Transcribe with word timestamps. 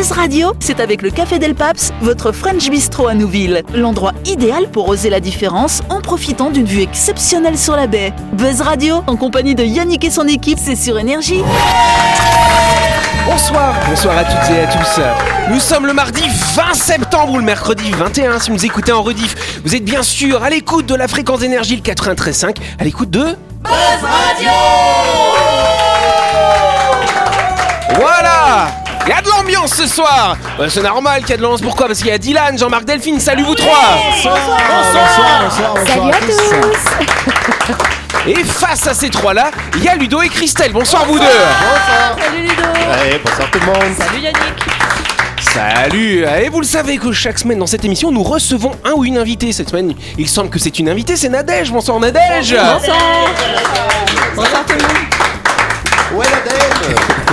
Buzz 0.00 0.12
Radio, 0.12 0.54
c'est 0.60 0.80
avec 0.80 1.02
le 1.02 1.10
Café 1.10 1.38
Del 1.38 1.54
Paps, 1.54 1.92
votre 2.00 2.32
French 2.32 2.70
Bistro 2.70 3.06
à 3.06 3.12
Nouville. 3.12 3.62
L'endroit 3.74 4.14
idéal 4.24 4.70
pour 4.70 4.88
oser 4.88 5.10
la 5.10 5.20
différence 5.20 5.82
en 5.90 6.00
profitant 6.00 6.48
d'une 6.48 6.64
vue 6.64 6.80
exceptionnelle 6.80 7.58
sur 7.58 7.76
la 7.76 7.86
baie. 7.86 8.14
Buzz 8.32 8.62
Radio, 8.62 9.04
en 9.06 9.16
compagnie 9.16 9.54
de 9.54 9.62
Yannick 9.62 10.02
et 10.06 10.10
son 10.10 10.26
équipe, 10.26 10.58
c'est 10.58 10.74
sur 10.74 10.98
Énergie. 10.98 11.42
Bonsoir, 13.26 13.74
bonsoir 13.90 14.16
à 14.16 14.24
toutes 14.24 14.56
et 14.56 14.60
à 14.60 14.66
tous. 14.68 15.02
Nous 15.50 15.60
sommes 15.60 15.86
le 15.86 15.92
mardi 15.92 16.22
20 16.54 16.72
septembre 16.72 17.34
ou 17.34 17.38
le 17.38 17.44
mercredi 17.44 17.90
21 17.90 18.38
si 18.38 18.48
vous 18.48 18.56
nous 18.56 18.64
écoutez 18.64 18.92
en 18.92 19.02
rediff. 19.02 19.60
Vous 19.66 19.76
êtes 19.76 19.84
bien 19.84 20.02
sûr 20.02 20.42
à 20.42 20.48
l'écoute 20.48 20.86
de 20.86 20.94
la 20.94 21.08
fréquence 21.08 21.40
d'énergie 21.40 21.76
le 21.76 21.82
93.5, 21.82 22.56
à 22.78 22.84
l'écoute 22.84 23.10
de 23.10 23.36
Buzz 23.64 24.00
Radio 24.02 24.50
Voilà 27.96 28.79
il 29.06 29.08
y 29.08 29.12
a 29.12 29.20
de 29.22 29.28
l'ambiance 29.28 29.74
ce 29.74 29.86
soir. 29.86 30.36
Ouais, 30.58 30.68
C'est 30.68 30.82
normal 30.82 31.20
qu'il 31.22 31.30
y 31.30 31.34
a 31.34 31.36
de 31.36 31.42
l'ambiance, 31.42 31.62
pourquoi? 31.62 31.86
Parce 31.86 31.98
qu'il 31.98 32.08
y 32.08 32.12
a 32.12 32.18
Dylan, 32.18 32.58
Jean-Marc 32.58 32.84
Delphine, 32.84 33.20
salut 33.20 33.42
vous 33.44 33.54
trois. 33.54 33.98
Salut 35.86 36.10
à 36.10 36.18
tous. 36.20 36.54
Et 38.26 38.44
face 38.44 38.86
à 38.86 38.94
ces 38.94 39.08
trois-là, 39.08 39.50
il 39.76 39.84
y 39.84 39.88
a 39.88 39.94
Ludo 39.94 40.20
et 40.20 40.28
Christelle, 40.28 40.72
bonsoir 40.72 41.04
vous 41.06 41.18
deux. 41.18 41.24
Salut 41.24 42.42
Ludo. 42.42 42.62
Allez, 42.92 43.18
bonsoir 43.24 43.50
tout 43.50 43.58
le 43.60 43.66
monde. 43.66 43.94
Salut 43.96 44.20
Yannick. 44.20 44.64
Salut. 45.40 46.24
Et 46.44 46.48
vous 46.50 46.60
le 46.60 46.66
savez 46.66 46.98
que 46.98 47.12
chaque 47.12 47.38
semaine 47.38 47.58
dans 47.58 47.66
cette 47.66 47.84
émission, 47.84 48.10
nous 48.12 48.22
recevons 48.22 48.72
un 48.84 48.92
ou 48.92 49.04
une 49.04 49.16
invitée. 49.16 49.52
Cette 49.52 49.70
semaine, 49.70 49.94
il 50.18 50.28
semble 50.28 50.50
que 50.50 50.58
c'est 50.58 50.78
une 50.78 50.88
invitée, 50.88 51.16
c'est 51.16 51.30
Nadège. 51.30 51.72
Bonsoir 51.72 51.98
Nadège. 51.98 52.54
Bonsoir 52.54 52.96
Bonsoir 54.36 54.64
tout 54.66 54.74
le 54.74 54.82
monde. 54.82 56.18
Ouais, 56.20 56.26
la 56.26 56.50
dame 56.50 57.29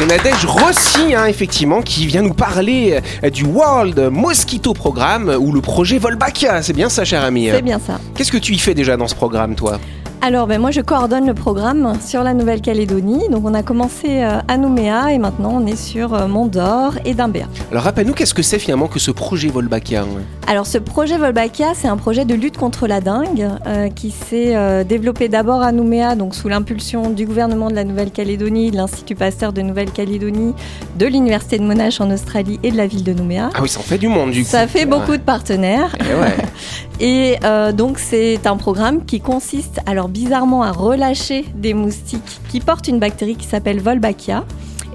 C'est 0.00 0.06
Nadège 0.06 0.46
Rossi, 0.46 1.14
hein, 1.14 1.26
effectivement, 1.26 1.82
qui 1.82 2.06
vient 2.06 2.22
nous 2.22 2.32
parler 2.32 3.00
euh, 3.22 3.28
du 3.28 3.44
World 3.44 4.08
Mosquito 4.10 4.72
Programme 4.72 5.28
ou 5.38 5.52
le 5.52 5.60
projet 5.60 5.98
Volbachia. 5.98 6.62
C'est 6.62 6.72
bien 6.72 6.88
ça, 6.88 7.04
cher 7.04 7.22
ami 7.22 7.50
C'est 7.50 7.60
bien 7.60 7.78
ça. 7.78 8.00
Qu'est-ce 8.14 8.32
que 8.32 8.38
tu 8.38 8.54
y 8.54 8.58
fais 8.58 8.72
déjà 8.72 8.96
dans 8.96 9.08
ce 9.08 9.14
programme, 9.14 9.56
toi? 9.56 9.78
Alors, 10.22 10.46
ben, 10.46 10.60
moi 10.60 10.70
je 10.70 10.82
coordonne 10.82 11.26
le 11.26 11.32
programme 11.32 11.98
sur 11.98 12.22
la 12.22 12.34
Nouvelle-Calédonie. 12.34 13.30
Donc 13.30 13.46
on 13.46 13.54
a 13.54 13.62
commencé 13.62 14.22
euh, 14.22 14.40
à 14.48 14.58
Nouméa 14.58 15.12
et 15.12 15.18
maintenant 15.18 15.58
on 15.62 15.66
est 15.66 15.76
sur 15.76 16.12
euh, 16.12 16.26
Mont 16.26 16.46
d'Or 16.46 16.92
et 17.06 17.14
Dimbéa. 17.14 17.46
Alors 17.70 17.84
rappelle-nous, 17.84 18.12
qu'est-ce 18.12 18.34
que 18.34 18.42
c'est 18.42 18.58
finalement 18.58 18.86
que 18.86 18.98
ce 18.98 19.10
projet 19.10 19.48
Volbachia 19.48 20.02
hein? 20.02 20.22
Alors 20.50 20.66
ce 20.66 20.78
projet 20.78 21.16
Volbachia, 21.16 21.74
c'est 21.74 21.86
un 21.86 21.96
projet 21.96 22.24
de 22.24 22.34
lutte 22.34 22.58
contre 22.58 22.86
la 22.86 23.00
dengue 23.00 23.48
euh, 23.66 23.88
qui 23.88 24.10
s'est 24.10 24.56
euh, 24.56 24.82
développé 24.82 25.28
d'abord 25.28 25.62
à 25.62 25.70
Nouméa, 25.70 26.16
donc 26.16 26.34
sous 26.34 26.48
l'impulsion 26.48 27.08
du 27.08 27.24
gouvernement 27.24 27.70
de 27.70 27.76
la 27.76 27.84
Nouvelle-Calédonie, 27.84 28.72
de 28.72 28.76
l'Institut 28.76 29.14
Pasteur 29.14 29.52
de 29.52 29.62
Nouvelle-Calédonie, 29.62 30.54
de 30.98 31.06
l'Université 31.06 31.56
de 31.56 31.62
Monash 31.62 32.00
en 32.00 32.10
Australie 32.10 32.58
et 32.62 32.72
de 32.72 32.76
la 32.76 32.88
ville 32.88 33.04
de 33.04 33.12
Nouméa. 33.12 33.50
Ah 33.54 33.60
oui, 33.62 33.68
ça 33.68 33.78
en 33.78 33.84
fait 33.84 33.98
du 33.98 34.08
monde, 34.08 34.32
du 34.32 34.42
coup. 34.42 34.50
Ça 34.50 34.66
fait 34.66 34.86
beaucoup 34.86 35.16
de 35.16 35.22
partenaires. 35.22 35.96
Eh 36.00 36.20
ouais. 36.20 36.36
Et 37.00 37.38
euh, 37.44 37.72
donc 37.72 37.98
c'est 37.98 38.46
un 38.46 38.58
programme 38.58 39.06
qui 39.06 39.20
consiste 39.20 39.80
alors 39.86 40.09
bizarrement 40.10 40.62
à 40.62 40.72
relâcher 40.72 41.44
des 41.54 41.74
moustiques 41.74 42.40
qui 42.50 42.60
portent 42.60 42.88
une 42.88 42.98
bactérie 42.98 43.36
qui 43.36 43.46
s'appelle 43.46 43.80
Wolbachia. 43.80 44.44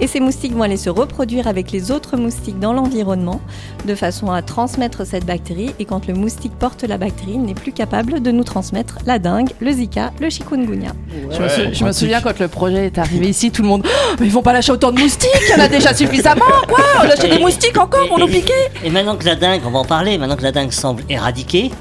Et 0.01 0.07
ces 0.07 0.19
moustiques 0.19 0.51
vont 0.53 0.63
aller 0.63 0.75
se 0.75 0.89
reproduire 0.89 1.47
avec 1.47 1.71
les 1.71 1.89
autres 1.89 2.17
moustiques 2.17 2.59
dans 2.59 2.73
l'environnement 2.73 3.39
de 3.85 3.95
façon 3.95 4.29
à 4.29 4.41
transmettre 4.41 5.07
cette 5.07 5.25
bactérie. 5.25 5.71
Et 5.79 5.85
quand 5.85 6.05
le 6.07 6.13
moustique 6.13 6.51
porte 6.59 6.83
la 6.83 6.97
bactérie, 6.97 7.35
il 7.35 7.43
n'est 7.43 7.53
plus 7.53 7.71
capable 7.71 8.21
de 8.21 8.29
nous 8.29 8.43
transmettre 8.43 8.97
la 9.05 9.19
dengue, 9.19 9.51
le 9.61 9.71
zika, 9.71 10.11
le 10.19 10.29
chikungunya. 10.29 10.91
Je, 11.31 11.41
me, 11.41 11.47
sou- 11.47 11.61
je 11.71 11.85
me 11.85 11.93
souviens 11.93 12.19
quand 12.19 12.37
le 12.39 12.49
projet 12.49 12.87
est 12.87 12.97
arrivé 12.97 13.29
ici, 13.29 13.51
tout 13.51 13.61
le 13.61 13.69
monde 13.69 13.85
Oh, 13.87 14.15
mais 14.19 14.25
ils 14.25 14.33
vont 14.33 14.41
pas 14.41 14.51
lâcher 14.51 14.73
autant 14.73 14.91
de 14.91 14.99
moustiques, 14.99 15.29
il 15.47 15.57
y 15.57 15.61
en 15.61 15.63
a 15.63 15.69
déjà 15.69 15.93
suffisamment, 15.93 16.43
quoi 16.67 16.79
On 17.01 17.07
lâche 17.07 17.19
des 17.19 17.39
moustiques 17.39 17.77
encore 17.77 18.05
pour 18.09 18.19
nous 18.19 18.27
piquer 18.27 18.51
Et 18.83 18.89
maintenant 18.89 19.15
que 19.15 19.25
la 19.25 19.35
dingue, 19.35 19.61
on 19.65 19.71
va 19.71 19.79
en 19.79 19.85
parler, 19.85 20.17
maintenant 20.17 20.35
que 20.35 20.43
la 20.43 20.51
dingue 20.51 20.71
semble 20.71 21.03
éradiquée, 21.07 21.71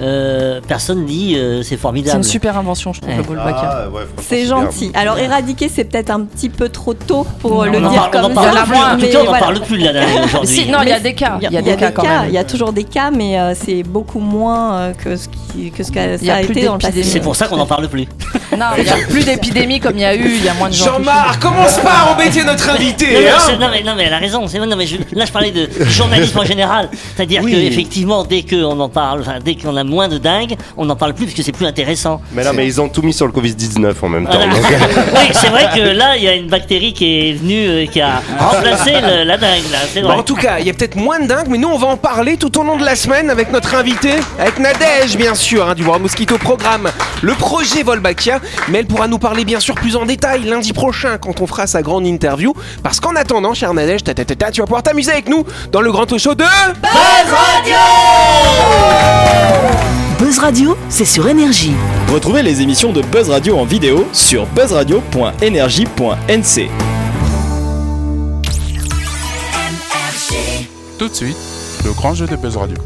euh, 0.00 0.60
personne 0.66 1.04
dit 1.06 1.34
euh, 1.36 1.62
c'est 1.62 1.70
C'est 1.70 1.76
formidable. 1.76 2.18
une 2.18 2.22
super 2.24 2.56
invention, 2.58 2.92
je 2.92 3.00
trouve, 3.00 3.10
Ouais. 3.12 3.16
le 3.18 3.22
Wolbachia. 3.24 3.70
Ah, 3.86 3.88
ouais, 3.90 4.02
C'est 4.20 4.44
bien. 4.44 4.46
gentil. 4.64 4.90
Alors 4.94 5.18
éradiquer, 5.18 5.68
c'est 5.68 5.84
peut-être 5.84 6.10
un 6.10 6.20
petit 6.22 6.48
peu 6.48 6.68
trop 6.68 6.94
tôt 6.94 7.26
pour 7.40 7.64
Non, 7.66 7.72
le 7.72 7.78
on 7.78 7.84
en 7.84 7.90
dire 7.90 8.10
parle, 8.10 8.14
on 8.14 8.18
en 8.18 8.22
comme 8.22 8.34
parle 8.34 8.56
ça. 8.56 8.62
plus, 8.64 8.72
moins, 8.74 8.86
en 8.86 8.94
tout 8.96 9.00
mais 9.02 9.08
cas, 9.10 9.18
on 9.20 9.24
n'en 9.32 9.38
parle 9.38 9.60
plus 9.60 9.78
dingue 9.78 9.96
aujourd'hui. 10.24 10.54
Si, 10.56 10.68
non, 10.70 10.78
il 10.82 10.88
y 10.88 10.92
a 10.92 11.00
des 11.00 11.14
cas, 11.14 11.38
il 11.42 11.50
y 11.52 11.56
a 11.56 11.62
des 11.62 11.76
cas 11.76 11.90
quand 11.90 12.02
même. 12.02 12.24
il 12.28 12.32
y 12.34 12.38
a 12.38 12.44
toujours 12.44 12.72
des 12.72 12.84
cas, 12.84 13.10
mais 13.10 13.38
euh, 13.38 13.54
c'est 13.54 13.82
beaucoup 13.82 14.20
moins 14.20 14.74
euh, 14.74 14.92
que 14.94 15.16
ce 15.16 15.28
qui 15.28 15.70
que 15.70 15.82
ce 15.82 15.90
y 15.90 16.26
ça 16.26 16.34
a 16.34 16.42
été 16.42 16.64
dans 16.64 16.74
le 16.74 16.78
passé. 16.78 17.02
C'est 17.02 17.20
pour 17.20 17.34
ça 17.36 17.46
qu'on 17.48 17.56
n'en 17.56 17.66
parle 17.66 17.88
plus. 17.88 18.06
Non, 18.56 18.66
il 18.78 18.84
y 18.84 18.88
a 18.90 18.94
plus 19.08 19.24
d'épidémies 19.24 19.80
comme 19.80 19.94
il 19.96 20.00
y 20.02 20.04
a 20.04 20.14
eu, 20.14 20.24
il 20.36 20.44
y 20.44 20.48
a 20.48 20.54
moins 20.54 20.68
de 20.68 20.74
gens. 20.74 20.84
Jean-Marc, 20.86 21.40
commence 21.40 21.76
pas 21.78 22.06
à 22.06 22.12
embêter 22.12 22.44
notre 22.44 22.66
Non, 22.68 22.74
invité 22.74 23.06
mais, 23.12 23.28
hein 23.28 23.34
c'est- 23.40 23.56
non, 23.58 23.68
mais, 23.70 23.82
non, 23.82 23.94
mais 23.96 24.04
elle 24.04 24.14
a 24.14 24.18
raison. 24.18 24.46
C'est, 24.48 24.58
non, 24.58 24.76
mais 24.76 24.86
je- 24.86 24.96
là, 25.12 25.24
je 25.24 25.32
parlais 25.32 25.50
de 25.50 25.68
journalisme 25.84 26.38
en 26.38 26.44
général. 26.44 26.88
C'est-à-dire 27.16 27.42
Oui. 27.44 27.52
que 27.52 27.56
effectivement, 27.56 28.24
dès 28.24 28.42
qu'on 28.42 28.78
en 28.80 28.88
parle, 28.88 29.24
dès 29.44 29.54
qu'on 29.56 29.76
a 29.76 29.84
moins 29.88 30.08
de 30.08 30.18
dingue, 30.18 30.54
on 30.76 30.84
n'en 30.84 30.96
parle 30.96 31.14
plus 31.14 31.24
parce 31.26 31.36
que 31.36 31.42
c'est 31.42 31.52
plus 31.52 31.66
intéressant. 31.66 32.20
Mais 32.32 32.44
non, 32.44 32.50
mais 32.54 32.66
ils 32.66 32.80
ont 32.80 32.88
tout 32.88 33.02
mis 33.02 33.12
sur 33.12 33.26
le 33.26 33.32
Covid-19 33.32 33.94
en 34.02 34.08
même 34.08 34.26
temps. 34.26 34.32
Voilà. 34.38 34.54
donc, 34.54 34.72
euh, 34.72 34.76
oui, 35.14 35.28
c'est 35.32 35.48
vrai 35.48 35.68
que 35.74 35.80
là, 35.80 36.16
il 36.16 36.22
y 36.24 36.28
a 36.28 36.34
une 36.34 36.48
bactérie 36.48 36.92
qui 36.92 37.28
est 37.30 37.32
venue, 37.32 37.66
euh, 37.68 37.86
qui 37.86 38.00
a 38.00 38.22
remplacé 38.38 38.92
le- 39.00 39.24
la 39.24 39.36
dingue. 39.36 39.62
Là, 39.72 40.02
Bon, 40.02 40.10
en 40.10 40.22
tout 40.22 40.36
cas, 40.36 40.58
il 40.60 40.66
y 40.66 40.70
a 40.70 40.72
peut-être 40.72 40.96
moins 40.96 41.18
de 41.20 41.26
dingue, 41.26 41.46
mais 41.48 41.58
nous 41.58 41.68
on 41.68 41.78
va 41.78 41.86
en 41.88 41.96
parler 41.96 42.36
tout 42.36 42.56
au 42.58 42.62
long 42.62 42.76
de 42.76 42.84
la 42.84 42.94
semaine 42.96 43.30
avec 43.30 43.50
notre 43.52 43.74
invité, 43.74 44.10
avec 44.38 44.58
Nadège 44.58 45.16
bien 45.16 45.34
sûr, 45.34 45.68
hein, 45.68 45.74
du 45.74 45.82
World 45.84 46.02
Mosquito 46.02 46.38
Programme, 46.38 46.90
le 47.22 47.32
projet 47.34 47.82
Volbachia, 47.82 48.40
mais 48.68 48.78
elle 48.80 48.86
pourra 48.86 49.08
nous 49.08 49.18
parler 49.18 49.44
bien 49.44 49.60
sûr 49.60 49.74
plus 49.74 49.96
en 49.96 50.04
détail 50.06 50.44
lundi 50.44 50.72
prochain 50.72 51.18
quand 51.18 51.40
on 51.40 51.46
fera 51.46 51.66
sa 51.66 51.82
grande 51.82 52.06
interview, 52.06 52.54
parce 52.82 53.00
qu'en 53.00 53.14
attendant, 53.16 53.54
cher 53.54 53.74
Nadège, 53.74 54.04
ta, 54.04 54.14
ta, 54.14 54.24
ta, 54.24 54.34
ta, 54.34 54.50
tu 54.50 54.60
vas 54.60 54.66
pouvoir 54.66 54.82
t'amuser 54.82 55.12
avec 55.12 55.28
nous 55.28 55.44
dans 55.72 55.80
le 55.80 55.90
grand 55.92 56.06
talk 56.06 56.18
show 56.20 56.34
de... 56.34 56.44
Buzz 56.44 57.32
Radio, 57.32 57.76
c'est 60.88 61.04
sur 61.04 61.28
Énergie. 61.28 61.72
Retrouvez 62.12 62.42
les 62.42 62.60
émissions 62.60 62.92
de 62.92 63.02
Buzz 63.02 63.30
Radio 63.30 63.56
en 63.56 63.64
vidéo 63.64 64.04
sur 64.12 64.46
buzzradio.energie.nc. 64.46 66.70
Tout 70.98 71.08
de 71.08 71.14
suite, 71.14 71.36
le 71.84 71.92
grand 71.92 72.14
jeu 72.14 72.26
de 72.26 72.34
Buzz 72.36 72.56
Radio. 72.56 72.76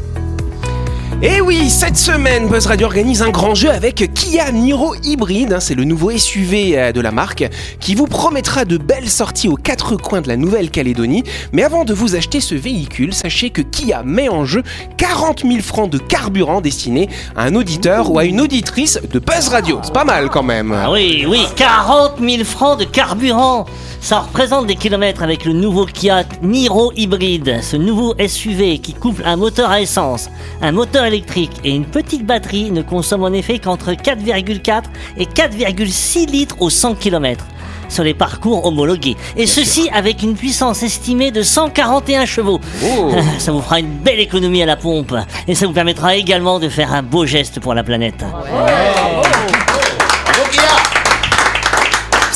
Et 1.25 1.39
oui, 1.39 1.69
cette 1.69 1.95
semaine, 1.95 2.49
Buzz 2.49 2.65
Radio 2.65 2.85
organise 2.85 3.21
un 3.21 3.29
grand 3.29 3.55
jeu 3.55 3.69
avec 3.69 4.13
Kia 4.13 4.51
Niro 4.51 4.93
Hybrid. 5.03 5.53
hein, 5.53 5.61
c'est 5.61 5.73
le 5.73 5.85
nouveau 5.85 6.11
SUV 6.11 6.77
euh, 6.77 6.91
de 6.91 6.99
la 6.99 7.13
marque 7.13 7.45
qui 7.79 7.95
vous 7.95 8.07
promettra 8.07 8.65
de 8.65 8.75
belles 8.75 9.07
sorties 9.07 9.47
aux 9.47 9.55
quatre 9.55 9.95
coins 9.95 10.19
de 10.19 10.27
la 10.27 10.35
Nouvelle-Calédonie. 10.35 11.23
Mais 11.53 11.63
avant 11.63 11.85
de 11.85 11.93
vous 11.93 12.17
acheter 12.17 12.41
ce 12.41 12.55
véhicule, 12.55 13.13
sachez 13.13 13.51
que 13.51 13.61
Kia 13.61 14.03
met 14.03 14.27
en 14.27 14.43
jeu 14.43 14.63
40 14.97 15.43
000 15.47 15.61
francs 15.61 15.89
de 15.89 15.97
carburant 15.97 16.59
destiné 16.59 17.07
à 17.37 17.43
un 17.43 17.55
auditeur 17.55 18.11
ou 18.11 18.19
à 18.19 18.25
une 18.25 18.41
auditrice 18.41 18.99
de 19.09 19.19
Buzz 19.19 19.47
Radio. 19.47 19.79
C'est 19.81 19.93
pas 19.93 20.03
mal 20.03 20.29
quand 20.29 20.43
même. 20.43 20.73
Ah 20.73 20.91
oui, 20.91 21.25
oui, 21.25 21.45
40 21.55 22.15
000 22.19 22.43
francs 22.43 22.77
de 22.77 22.83
carburant. 22.83 23.65
Ça 24.01 24.19
représente 24.19 24.67
des 24.67 24.75
kilomètres 24.75 25.23
avec 25.23 25.45
le 25.45 25.53
nouveau 25.53 25.85
Kia 25.85 26.25
Niro 26.41 26.91
hybride, 26.97 27.59
ce 27.61 27.77
nouveau 27.77 28.13
SUV 28.19 28.79
qui 28.79 28.93
couple 28.93 29.23
un 29.25 29.37
moteur 29.37 29.69
à 29.69 29.79
essence, 29.79 30.29
un 30.61 30.73
moteur 30.73 31.05
et 31.63 31.69
une 31.69 31.85
petite 31.85 32.25
batterie 32.25 32.71
ne 32.71 32.81
consomme 32.81 33.23
en 33.23 33.31
effet 33.33 33.59
qu'entre 33.59 33.91
4,4 33.91 34.83
et 35.17 35.25
4,6 35.25 36.31
litres 36.31 36.55
au 36.59 36.71
100 36.71 36.95
km 36.95 37.45
sur 37.87 38.03
les 38.03 38.15
parcours 38.15 38.65
homologués. 38.65 39.15
Et 39.37 39.45
ceci 39.45 39.89
avec 39.93 40.23
une 40.23 40.33
puissance 40.33 40.81
estimée 40.81 41.29
de 41.29 41.43
141 41.43 42.25
chevaux. 42.25 42.59
Ça 43.37 43.51
vous 43.51 43.61
fera 43.61 43.79
une 43.79 43.91
belle 43.91 44.19
économie 44.19 44.63
à 44.63 44.65
la 44.65 44.75
pompe 44.75 45.13
et 45.47 45.53
ça 45.53 45.67
vous 45.67 45.73
permettra 45.73 46.15
également 46.15 46.59
de 46.59 46.69
faire 46.69 46.91
un 46.91 47.03
beau 47.03 47.25
geste 47.25 47.59
pour 47.59 47.75
la 47.75 47.83
planète. 47.83 48.25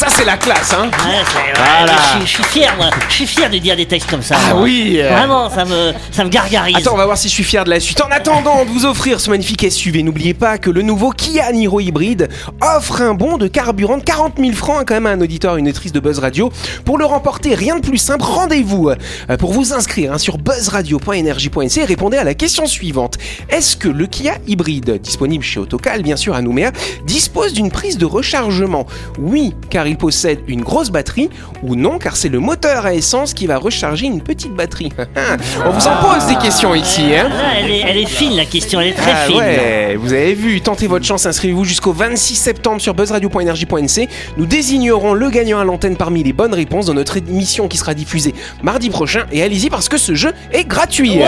Ça, 0.08 0.16
c'est 0.20 0.26
la 0.26 0.38
classe, 0.38 0.74
hein 0.74 0.84
Ouais, 0.86 1.16
c'est- 1.28 1.38
ouais, 1.38 1.68
Voilà. 1.80 1.92
je, 2.02 2.18
suis- 2.20 2.28
je 2.28 2.34
suis 2.36 2.44
fier, 2.44 2.74
moi. 2.78 2.90
Je 3.10 3.14
suis 3.14 3.28
fier 3.28 3.50
de 3.50 3.58
dire 3.58 3.76
des 3.76 3.86
textes 3.86 4.10
comme 4.10 4.22
ça. 4.22 4.36
Ah 4.40 4.54
moi. 4.54 4.64
oui 4.64 5.02
Vraiment, 5.02 5.50
ça 5.50 5.66
me, 5.66 5.92
ça 6.12 6.24
me 6.24 6.30
gargarise. 6.30 6.78
Attends, 6.78 6.94
on 6.94 6.98
va 6.98 7.06
voir 7.06 7.18
si 7.18 7.28
je 7.28 7.34
suis 7.34 7.44
fier 7.44 7.66
de 7.66 7.70
la 7.70 7.80
suite. 7.82 8.00
En 8.02 8.10
attendant 8.10 8.64
de 8.64 8.70
vous 8.70 8.86
offrir 8.86 9.20
ce 9.20 9.30
magnifique 9.30 9.70
SUV, 9.70 10.04
n'oubliez 10.04 10.34
pas 10.34 10.58
que 10.60 10.70
le 10.70 10.82
nouveau 10.82 11.12
Kia 11.12 11.52
Niro 11.52 11.82
hybride 11.82 12.30
offre 12.62 13.02
un 13.02 13.16
bon 13.16 13.38
de 13.38 13.48
carburant 13.48 13.98
de 13.98 14.04
40 14.04 14.36
000 14.40 14.54
francs 14.54 14.78
hein, 14.80 14.84
quand 14.88 14.94
même 14.94 15.08
à 15.08 15.10
un 15.10 15.20
auditeur 15.20 15.58
et 15.58 15.60
une 15.60 15.68
auditrice 15.68 15.92
de 15.92 16.00
Buzz 16.00 16.20
Radio. 16.20 16.52
Pour 16.86 16.98
le 16.98 17.06
remporter, 17.06 17.54
rien 17.54 17.76
de 17.76 17.82
plus 17.82 17.98
simple, 17.98 18.24
rendez-vous 18.24 18.90
euh, 18.90 19.38
pour 19.38 19.52
vous 19.52 19.74
inscrire 19.74 20.14
hein, 20.14 20.18
sur 20.18 20.38
buzzradio.energie.nc 20.38 21.78
et 21.82 21.86
répondez 21.86 22.18
à 22.18 22.24
la 22.24 22.34
question 22.34 22.66
suivante. 22.66 23.18
Est-ce 23.50 23.76
que 23.76 23.90
le 23.90 24.06
Kia 24.08 24.36
hybride, 24.48 25.02
disponible 25.02 25.44
chez 25.44 25.60
Autocal 25.60 26.02
bien 26.02 26.16
sûr 26.16 26.34
à 26.34 26.42
Nouméa, 26.42 26.72
dispose 27.06 27.52
d'une 27.52 27.72
prise 27.72 27.98
de 27.98 28.06
rechargement? 28.06 28.86
Oui, 29.20 29.54
car 29.70 29.86
il 29.88 29.97
possède 29.98 30.08
possède 30.18 30.40
une 30.48 30.62
grosse 30.62 30.90
batterie 30.90 31.30
ou 31.64 31.76
non, 31.76 32.00
car 32.00 32.16
c'est 32.16 32.30
le 32.30 32.40
moteur 32.40 32.86
à 32.86 32.94
essence 32.94 33.34
qui 33.34 33.46
va 33.46 33.58
recharger 33.58 34.06
une 34.06 34.22
petite 34.22 34.54
batterie. 34.54 34.92
On 35.66 35.70
vous 35.72 35.86
en 35.88 35.98
pose 35.98 36.26
des 36.28 36.36
questions 36.38 36.74
ici, 36.74 37.14
hein 37.14 37.28
Là, 37.30 37.60
elle 37.60 37.70
est, 37.72 37.80
elle 37.82 37.98
est 37.98 38.06
fine 38.06 38.36
la 38.38 38.46
question, 38.46 38.80
elle 38.80 38.88
est 38.88 38.94
très 38.94 39.12
Ah 39.12 39.26
fine. 39.28 39.38
ouais, 39.38 39.96
vous 40.00 40.14
avez 40.14 40.34
vu, 40.34 40.62
tentez 40.62 40.88
votre 40.88 41.06
chance, 41.06 41.26
inscrivez-vous 41.26 41.66
jusqu'au 41.66 41.92
26 41.92 42.36
septembre 42.36 42.80
sur 42.82 42.94
buzzradio.energie.nc. 42.94 44.08
Nous 44.38 44.46
désignerons 44.46 45.14
le 45.14 45.30
gagnant 45.30 45.60
à 45.60 45.66
l'antenne 45.66 45.98
parmi 45.98 46.24
les 46.24 46.34
bonnes 46.34 46.54
réponses 46.54 46.86
dans 46.86 46.94
notre 46.94 47.18
émission 47.18 47.68
qui 47.68 47.78
sera 47.78 47.94
diffusée 47.94 48.34
mardi 48.64 48.90
prochain. 48.90 49.26
Et 49.32 49.44
allez-y 49.44 49.70
parce 49.70 49.90
que 49.90 49.98
ce 49.98 50.16
jeu 50.16 50.32
est 50.54 50.64
gratuit. 50.66 51.20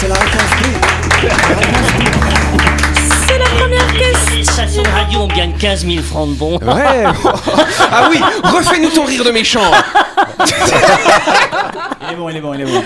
C'est 0.00 0.08
la 0.08 0.14
réponse 0.14 0.50
B. 0.60 1.71
radio, 5.12 5.20
on 5.20 5.28
gagne 5.28 5.52
15 5.58 5.86
000 5.86 6.02
francs 6.02 6.28
de 6.28 6.34
bons. 6.34 6.58
Ouais. 6.58 7.04
ah 7.90 8.08
oui, 8.10 8.20
refais-nous 8.44 8.90
ton 8.90 9.04
rire 9.04 9.24
de 9.24 9.30
méchant. 9.30 9.70
Il 12.08 12.12
est 12.12 12.16
bon, 12.16 12.28
il 12.28 12.36
est 12.36 12.40
bon, 12.40 12.54
il 12.54 12.60
est 12.60 12.64
bon. 12.64 12.82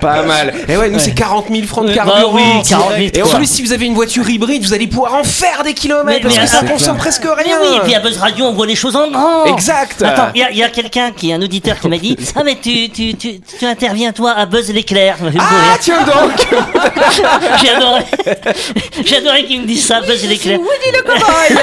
Pas 0.00 0.22
mal. 0.22 0.54
Et 0.68 0.76
ouais, 0.76 0.88
nous 0.88 0.98
c'est 0.98 1.12
40 1.14 1.46
000 1.50 1.66
francs 1.66 1.84
de 1.84 1.90
Bah 1.90 1.96
carburant. 2.04 2.34
oui, 2.34 2.42
40 2.68 2.88
000 2.96 3.00
Et 3.14 3.22
en 3.22 3.28
plus, 3.28 3.46
si 3.50 3.62
vous 3.62 3.72
avez 3.72 3.86
une 3.86 3.94
voiture 3.94 4.28
hybride, 4.28 4.62
vous 4.62 4.72
allez 4.74 4.86
pouvoir 4.86 5.14
en 5.14 5.24
faire 5.24 5.62
des 5.64 5.74
kilomètres 5.74 6.06
Mais- 6.06 6.20
parce 6.20 6.36
mais 6.36 6.42
que 6.44 6.48
ça 6.50 6.62
consomme 6.64 6.96
presque 6.96 7.24
Mais 7.24 7.42
rien. 7.42 7.56
oui, 7.62 7.76
et 7.76 7.80
puis 7.80 7.94
à 7.94 8.00
Buzz 8.00 8.16
Radio, 8.18 8.46
on 8.46 8.52
voit 8.52 8.66
les 8.66 8.74
choses 8.76 8.96
en 8.96 9.10
grand. 9.10 9.44
Exact. 9.46 10.02
Attends, 10.02 10.28
il 10.34 10.56
y 10.56 10.62
a, 10.62 10.68
quelqu'un 10.68 11.10
qui 11.12 11.30
est 11.30 11.34
un 11.34 11.42
auditeur 11.42 11.78
qui 11.80 11.88
m'a 11.88 11.98
dit 11.98 12.16
Ah, 12.36 12.42
mais 12.44 12.56
tu, 12.60 12.88
tu, 12.90 13.14
tu, 13.14 13.40
tu 13.58 13.66
interviens 13.66 14.12
toi 14.12 14.32
à 14.32 14.46
Buzz 14.46 14.70
l'éclair. 14.72 15.16
Ah 15.38 15.76
tiens 15.80 16.02
donc 16.02 16.48
J'ai 17.62 17.70
adoré. 17.70 18.02
J'ai 19.04 19.16
adoré 19.18 19.44
qu'il 19.44 19.62
me 19.62 19.66
dise 19.66 19.84
ça, 19.84 20.00
Buzz 20.00 20.24
l'éclair. 20.26 20.58
Woody 20.58 20.96
le 20.96 21.02
cowboy 21.02 21.62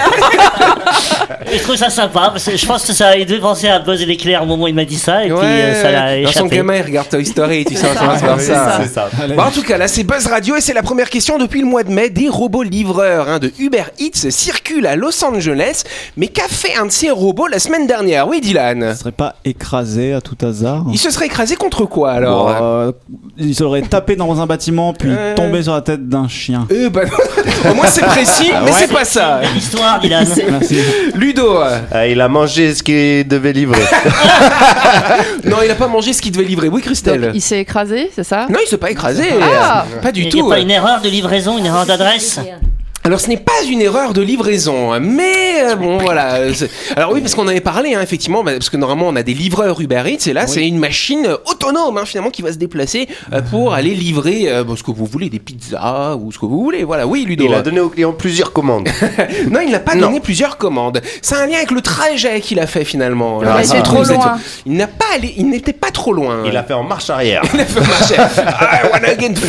je 1.54 1.60
trouve 1.64 1.76
ça 1.76 1.90
sympa 1.90 2.30
parce 2.32 2.44
que 2.46 2.58
je 2.58 2.66
pense 2.66 2.86
que 2.86 2.94
ça 2.94 3.10
a 3.10 3.16
aidé 3.16 3.38
penser 3.40 3.68
à 3.68 3.80
Buzz 3.80 4.02
l'éclair 4.06 4.44
au 4.44 4.46
moment 4.46 4.66
où 4.66 4.68
il 4.68 4.76
m'a 4.76 4.86
dit 4.86 4.98
ça 4.98 5.24
et 5.24 5.30
puis 5.30 5.38
euh, 5.42 5.82
ça 5.82 5.92
l'a 5.92 6.22
Dans 6.22 6.32
son 6.32 6.40
échappé. 6.46 6.56
gamin, 6.58 6.76
il 6.76 6.82
regarde 6.84 7.10
Toy 7.10 7.26
Story, 7.26 7.66
tu 7.66 7.76
sais, 7.76 7.88
ça. 8.40 8.80
Ça. 8.94 9.10
Bon, 9.36 9.42
en 9.44 9.52
tout 9.52 9.64
cas, 9.64 9.78
là, 9.78 9.88
c'est 9.88 10.04
Buzz 10.04 10.28
Radio 10.28 10.56
et 10.56 10.62
c'est 10.62 10.74
la 10.74 10.84
première 10.84 11.10
question 11.10 11.38
depuis 11.38 11.62
le 11.62 11.66
mois 11.68 11.84
de 11.84 11.92
mai. 11.92 12.10
Des 12.10 12.30
robots 12.30 12.64
livreurs 12.64 13.28
hein, 13.30 13.40
de 13.40 13.52
Uber 13.60 13.84
Eats 14.00 14.30
circulent 14.30 14.86
à 14.88 14.96
Los 14.96 15.24
Angeles. 15.24 15.84
Mais 16.18 16.28
qu'a 16.28 16.48
fait 16.48 16.76
un 16.76 16.86
de 16.86 16.92
ces 16.92 17.10
robots 17.12 17.48
la 17.48 17.60
semaine 17.60 17.88
dernière? 17.88 18.28
Oui, 18.28 18.42
Dylan 18.42 18.88
Il 18.92 18.98
serait 18.98 19.12
pas 19.12 19.36
écrasé 19.46 20.14
à 20.14 20.22
tout 20.22 20.38
hasard? 20.46 20.86
Il 20.92 20.98
se 21.00 21.10
serait 21.10 21.26
écrasé 21.28 21.56
contre 21.56 21.86
quoi 21.86 22.12
alors? 22.12 22.48
Bon, 22.48 22.56
euh, 22.62 22.92
Il 23.38 23.56
serait 23.56 23.82
tapé 23.84 24.16
dans 24.16 24.40
un 24.42 24.46
bâtiment 24.46 24.94
puis 24.94 25.10
Euh. 25.12 25.36
tombé 25.36 25.64
sur 25.64 25.74
la 25.74 25.82
tête 25.82 26.08
d'un 26.08 26.28
chien. 26.28 26.68
Euh, 26.72 26.90
bah, 26.90 27.02
Au 27.70 27.74
moins, 27.74 27.88
c'est 27.88 28.06
précis, 28.06 28.52
mais 28.66 28.72
c'est 28.72 28.92
pas 28.92 29.06
ça. 29.06 29.40
Belle 29.42 29.58
histoire, 29.58 30.00
Dylan. 30.00 30.28
Merci. 30.52 30.78
Ludo 31.16 31.58
euh, 31.62 31.80
Ah, 31.92 32.08
il 32.08 32.20
a 32.22 32.28
mangé 32.28 32.74
ce 32.74 32.84
qu'il 32.84 33.28
devait 33.28 33.54
livrer. 33.54 33.82
Non, 35.46 35.58
il 35.64 35.72
a 35.72 35.76
pas 35.76 35.88
mangé 35.88 36.14
ce 36.14 36.22
qu'il 36.22 36.32
devait 36.32 36.44
livrer. 36.46 36.68
Oui, 36.70 36.82
Christelle 36.82 37.22
Donc, 37.22 37.32
il 37.34 37.42
s'est 37.42 37.60
écrasé, 37.60 38.12
c'est 38.18 38.24
ça 38.24 38.48
Non, 38.50 38.58
il 38.66 38.68
s'est 38.68 38.80
pas 38.80 38.90
écrasé. 38.90 39.26
Ah. 39.40 39.86
Pas 40.02 40.12
du 40.12 40.22
Il 40.22 40.34
n'y 40.34 40.42
tout. 40.42 40.48
a 40.48 40.56
pas 40.56 40.60
une 40.60 40.72
erreur 40.72 41.02
de 41.02 41.08
livraison, 41.08 41.60
une 41.60 41.68
erreur 41.68 41.86
d'adresse? 41.86 42.40
Alors 43.08 43.22
ce 43.22 43.30
n'est 43.30 43.38
pas 43.38 43.54
une 43.72 43.82
erreur 43.82 44.12
de 44.12 44.22
livraison, 44.22 45.00
mais 45.00 45.62
euh, 45.64 45.76
bon 45.78 45.98
voilà. 45.98 46.40
euh, 46.40 46.54
Alors 46.98 47.14
oui, 47.14 47.22
parce 47.22 47.36
qu'on 47.36 47.48
avait 47.48 47.62
parlé 47.62 47.94
hein, 47.96 48.02
effectivement, 48.02 48.44
bah, 48.44 48.52
parce 48.52 48.70
que 48.70 48.76
normalement 48.76 49.08
on 49.08 49.16
a 49.16 49.24
des 49.24 49.34
livreurs 49.34 49.80
Uber 49.80 50.04
Eats 50.08 50.28
et 50.30 50.34
là 50.34 50.46
c'est 50.46 50.68
une 50.68 50.78
machine 50.78 51.26
euh, 51.26 51.38
autonome 51.46 51.98
hein, 51.98 52.04
finalement 52.04 52.32
qui 52.32 52.42
va 52.42 52.52
se 52.52 52.58
déplacer 52.58 53.08
euh, 53.32 53.42
pour 53.42 53.74
aller 53.74 53.92
livrer 53.96 54.50
euh, 54.50 54.66
ce 54.76 54.84
que 54.84 54.92
vous 54.92 55.06
voulez, 55.06 55.30
des 55.30 55.40
pizzas 55.40 56.18
ou 56.18 56.34
ce 56.34 56.38
que 56.38 56.46
vous 56.46 56.62
voulez. 56.62 56.84
Voilà, 56.84 57.08
oui 57.08 57.24
Ludo. 57.24 57.46
Il 57.46 57.54
a 57.54 57.62
donné 57.62 57.80
au 57.80 57.88
client 57.88 58.12
plusieurs 58.12 58.52
commandes. 58.52 58.90
Non, 59.50 59.62
il 59.66 59.72
n'a 59.72 59.80
pas 59.80 59.96
Non. 59.96 60.08
donné 60.08 60.20
plusieurs 60.20 60.58
commandes. 60.58 61.02
C'est 61.22 61.36
un 61.36 61.46
lien 61.46 61.56
avec 61.58 61.72
le 61.72 61.80
trajet 61.82 62.42
qu'il 62.42 62.60
a 62.60 62.68
fait 62.68 62.84
finalement. 62.84 63.42
Il 63.42 63.48
Ah, 63.48 63.82
trop 63.84 64.04
loin. 64.04 64.38
Il 64.66 64.74
n'a 64.74 64.88
pas 64.88 65.06
allé, 65.16 65.34
il 65.38 65.50
n'était 65.50 65.72
pas 65.72 65.92
trop 65.92 66.12
loin. 66.12 66.44
Il 66.46 66.58
a 66.58 66.64
fait 66.64 66.74
en 66.74 66.84
marche 66.84 67.10
arrière. 67.10 67.42
Il 67.54 67.62
a 67.62 67.66
fait 67.66 67.80
marcher. 67.80 68.16
I 68.16 68.88
wanna 68.92 69.16
get- 69.18 69.40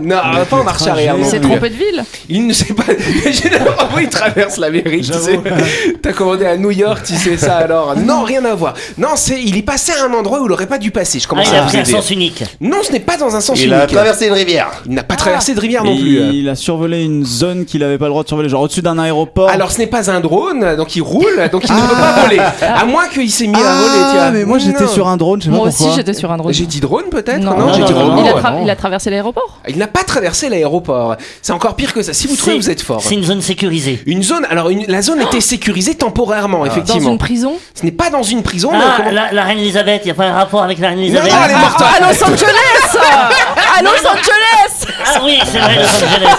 non, 0.00 0.16
pas 0.48 0.56
en 0.56 0.64
marche 0.64 0.86
arrière. 0.86 1.16
Il 1.18 1.24
s'est 1.26 1.40
trompé 1.40 1.68
de 1.70 1.74
ville 1.74 2.04
Il 2.28 2.51
ne 2.52 2.66
sait 2.66 2.74
pas. 2.74 2.84
Généralement, 3.30 3.98
il 4.00 4.08
traverse 4.08 4.56
l'Amérique, 4.58 5.04
tu 5.10 5.12
sais. 5.18 5.38
T'as 6.02 6.12
commandé 6.12 6.46
à 6.46 6.56
New 6.56 6.70
York, 6.70 7.02
tu 7.04 7.14
sais 7.14 7.36
ça 7.36 7.56
alors. 7.56 7.96
Non, 7.96 8.22
rien 8.24 8.44
à 8.44 8.54
voir. 8.54 8.74
Non, 8.98 9.08
c'est. 9.16 9.40
Il 9.42 9.56
est 9.56 9.62
passé 9.62 9.92
à 9.92 10.04
un 10.06 10.12
endroit 10.14 10.40
où 10.40 10.46
il 10.46 10.52
aurait 10.52 10.66
pas 10.66 10.78
dû 10.78 10.90
passer. 10.90 11.18
Je 11.18 11.26
Ah, 11.34 11.42
il 11.44 11.54
à 11.56 11.62
a 11.64 11.66
pris 11.66 11.78
un 11.78 11.84
sens 11.84 12.10
unique. 12.10 12.44
Non, 12.60 12.78
ce 12.82 12.92
n'est 12.92 13.00
pas 13.00 13.16
dans 13.16 13.34
un 13.34 13.40
sens 13.40 13.58
Il 13.60 13.66
unique. 13.68 13.74
a 13.82 13.86
traversé 13.86 14.26
une 14.26 14.32
rivière. 14.34 14.70
Il 14.86 14.92
n'a 14.92 15.02
pas 15.02 15.16
traversé 15.16 15.54
de 15.54 15.60
rivière 15.60 15.82
Et 15.84 15.88
non 15.88 15.96
plus. 15.96 16.20
il 16.32 16.48
a 16.48 16.54
survolé 16.54 17.02
une 17.02 17.24
zone 17.24 17.64
qu'il 17.64 17.82
avait 17.82 17.98
pas 17.98 18.06
le 18.06 18.10
droit 18.10 18.22
de 18.22 18.28
survoler, 18.28 18.48
genre 18.48 18.62
au-dessus 18.62 18.82
d'un 18.82 18.98
aéroport. 18.98 19.48
Alors 19.48 19.70
ce 19.72 19.78
n'est 19.78 19.86
pas 19.86 20.10
un 20.10 20.20
drone, 20.20 20.76
donc 20.76 20.94
il 20.96 21.02
roule, 21.02 21.48
donc 21.50 21.64
il 21.68 21.74
ne 21.74 21.80
peut 21.80 21.94
pas 21.94 22.22
voler. 22.22 22.38
À 22.60 22.84
moins 22.84 23.08
qu'il 23.08 23.30
s'est 23.30 23.46
mis 23.46 23.54
à 23.56 23.58
voler, 23.74 24.10
tu 24.10 24.16
vois. 24.16 24.22
ah, 24.26 24.30
mais 24.30 24.44
moi 24.44 24.58
j'étais 24.58 24.84
Non. 24.84 24.90
sur 24.90 25.08
un 25.08 25.16
drone, 25.16 25.40
je 25.40 25.46
sais 25.46 25.50
pas 25.50 25.56
Moi 25.56 25.68
aussi, 25.68 25.84
j'étais 25.94 26.12
sur 26.14 26.30
un 26.32 26.36
drone. 26.36 26.52
J'ai 26.52 26.66
dit 26.66 26.80
drone 26.80 27.04
peut-être 27.10 27.38
Non, 27.40 27.56
non, 27.56 27.72
j'ai 27.72 27.80
non, 27.80 27.86
dit 27.86 27.92
non, 27.92 28.24
il, 28.24 28.40
tra- 28.42 28.62
il 28.62 28.70
a 28.70 28.76
traversé 28.76 29.10
l'aéroport 29.10 29.58
Il 29.68 29.78
n'a 29.78 29.86
pas 29.86 30.04
traversé 30.04 30.48
l'aéroport. 30.48 31.16
C'est 31.40 31.52
encore 31.52 31.74
pire 31.76 31.92
que 31.92 32.02
ça. 32.02 32.12
Si 32.12 32.26
vous 32.26 32.36
vous 32.50 32.70
êtes 32.70 32.82
fort. 32.82 33.00
C'est 33.02 33.14
une 33.14 33.24
zone 33.24 33.40
sécurisée. 33.42 34.00
Une 34.06 34.22
zone, 34.22 34.46
alors 34.50 34.70
une- 34.70 34.84
la 34.88 35.02
zone 35.02 35.20
était 35.22 35.40
sécurisée 35.40 35.94
temporairement, 35.94 36.58
Dans 36.60 36.64
effectivement. 36.66 37.10
une 37.12 37.18
prison 37.18 37.54
Ce 37.74 37.84
n'est 37.84 37.92
pas 37.92 38.10
dans 38.10 38.22
une 38.22 38.42
prison, 38.42 38.70
mais 38.72 38.78
Ah, 38.82 38.94
comment- 38.98 39.10
la, 39.10 39.32
la 39.32 39.42
reine 39.44 39.58
Elisabeth, 39.58 40.02
il 40.04 40.08
n'y 40.08 40.10
a 40.12 40.14
pas 40.14 40.26
un 40.26 40.32
rapport 40.34 40.62
avec 40.62 40.78
la 40.78 40.88
reine 40.88 40.98
Non, 40.98 41.04
Elisabeth 41.04 41.32
non, 41.32 41.38
elle 41.44 41.50
est 41.52 41.54
morte. 41.56 41.80
À 41.82 42.00
Los 42.00 42.24
Angeles 42.24 42.98
À 43.78 43.82
Los 43.82 43.90
Angeles 43.90 44.81
Ah 45.04 45.20
oui, 45.24 45.38
c'est 45.50 45.58
vrai, 45.58 45.76
Los 45.76 45.82
Angeles. 46.04 46.36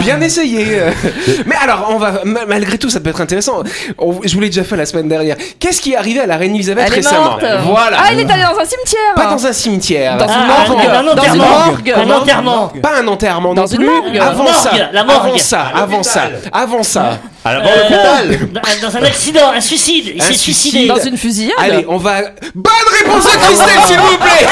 Bien 0.00 0.20
essayé. 0.20 0.80
Mais 1.46 1.54
alors, 1.62 1.86
on 1.90 1.98
va 1.98 2.20
ma- 2.24 2.46
malgré 2.46 2.78
tout, 2.78 2.88
ça 2.90 3.00
peut 3.00 3.10
être 3.10 3.20
intéressant. 3.20 3.62
On- 3.98 4.20
je 4.24 4.34
vous 4.34 4.40
l'ai 4.40 4.48
déjà 4.48 4.64
fait 4.64 4.76
la 4.76 4.86
semaine 4.86 5.08
dernière. 5.08 5.36
Qu'est-ce 5.58 5.80
qui 5.80 5.92
est 5.92 5.96
arrivé 5.96 6.20
à 6.20 6.26
la 6.26 6.36
reine 6.36 6.54
Elisabeth 6.54 6.84
Elle 6.86 6.92
est 6.92 6.96
récemment 6.96 7.24
morte 7.24 7.44
Voilà. 7.64 7.98
Ah, 8.00 8.12
il 8.12 8.20
est 8.20 8.30
allé 8.30 8.42
dans 8.42 8.58
un 8.58 8.64
cimetière 8.64 9.14
Pas 9.16 9.26
dans 9.26 9.46
un 9.46 9.52
cimetière. 9.52 10.16
Dans 10.16 10.26
une 10.26 10.34
Ah, 10.34 10.64
morgue 10.68 10.80
un- 10.88 11.02
Dans 11.02 11.02
une 11.02 11.18
enterrement. 11.18 11.66
morgue 11.66 11.92
Un 11.96 12.10
enterrement. 12.10 12.72
Pas 12.82 12.96
un 13.00 13.06
enterrement 13.08 13.54
Dans 13.54 13.62
non 13.62 13.68
une 13.68 13.76
plus. 13.78 13.86
morgue. 13.86 14.18
Avant 14.18 14.44
La 14.44 14.52
ça, 14.52 14.70
morgue, 14.70 14.88
la 14.92 15.00
avant 15.00 15.12
morgue. 15.24 15.38
ça, 15.38 15.60
avant 15.74 16.02
ça, 16.02 16.22
avant 16.52 16.82
ça. 16.82 17.18
À 17.44 17.54
la 17.54 17.60
Euh, 17.60 17.64
l'hôpital. 18.28 18.48
dans 18.82 18.96
un 18.96 19.02
accident, 19.04 19.52
un 19.54 19.60
suicide. 19.60 20.12
Il 20.14 20.20
Un 20.20 20.24
s'est 20.24 20.34
suicide. 20.34 20.70
suicidé. 20.72 20.86
Dans 20.88 20.96
une 21.02 21.16
fusillade 21.16 21.56
Allez, 21.58 21.84
on 21.88 21.96
va. 21.96 22.20
Bonne 22.54 22.72
réponse 23.00 23.24
de 23.24 23.30
Christelle, 23.38 23.80
s'il 23.86 23.98
vous 23.98 24.16
plaît. 24.18 24.46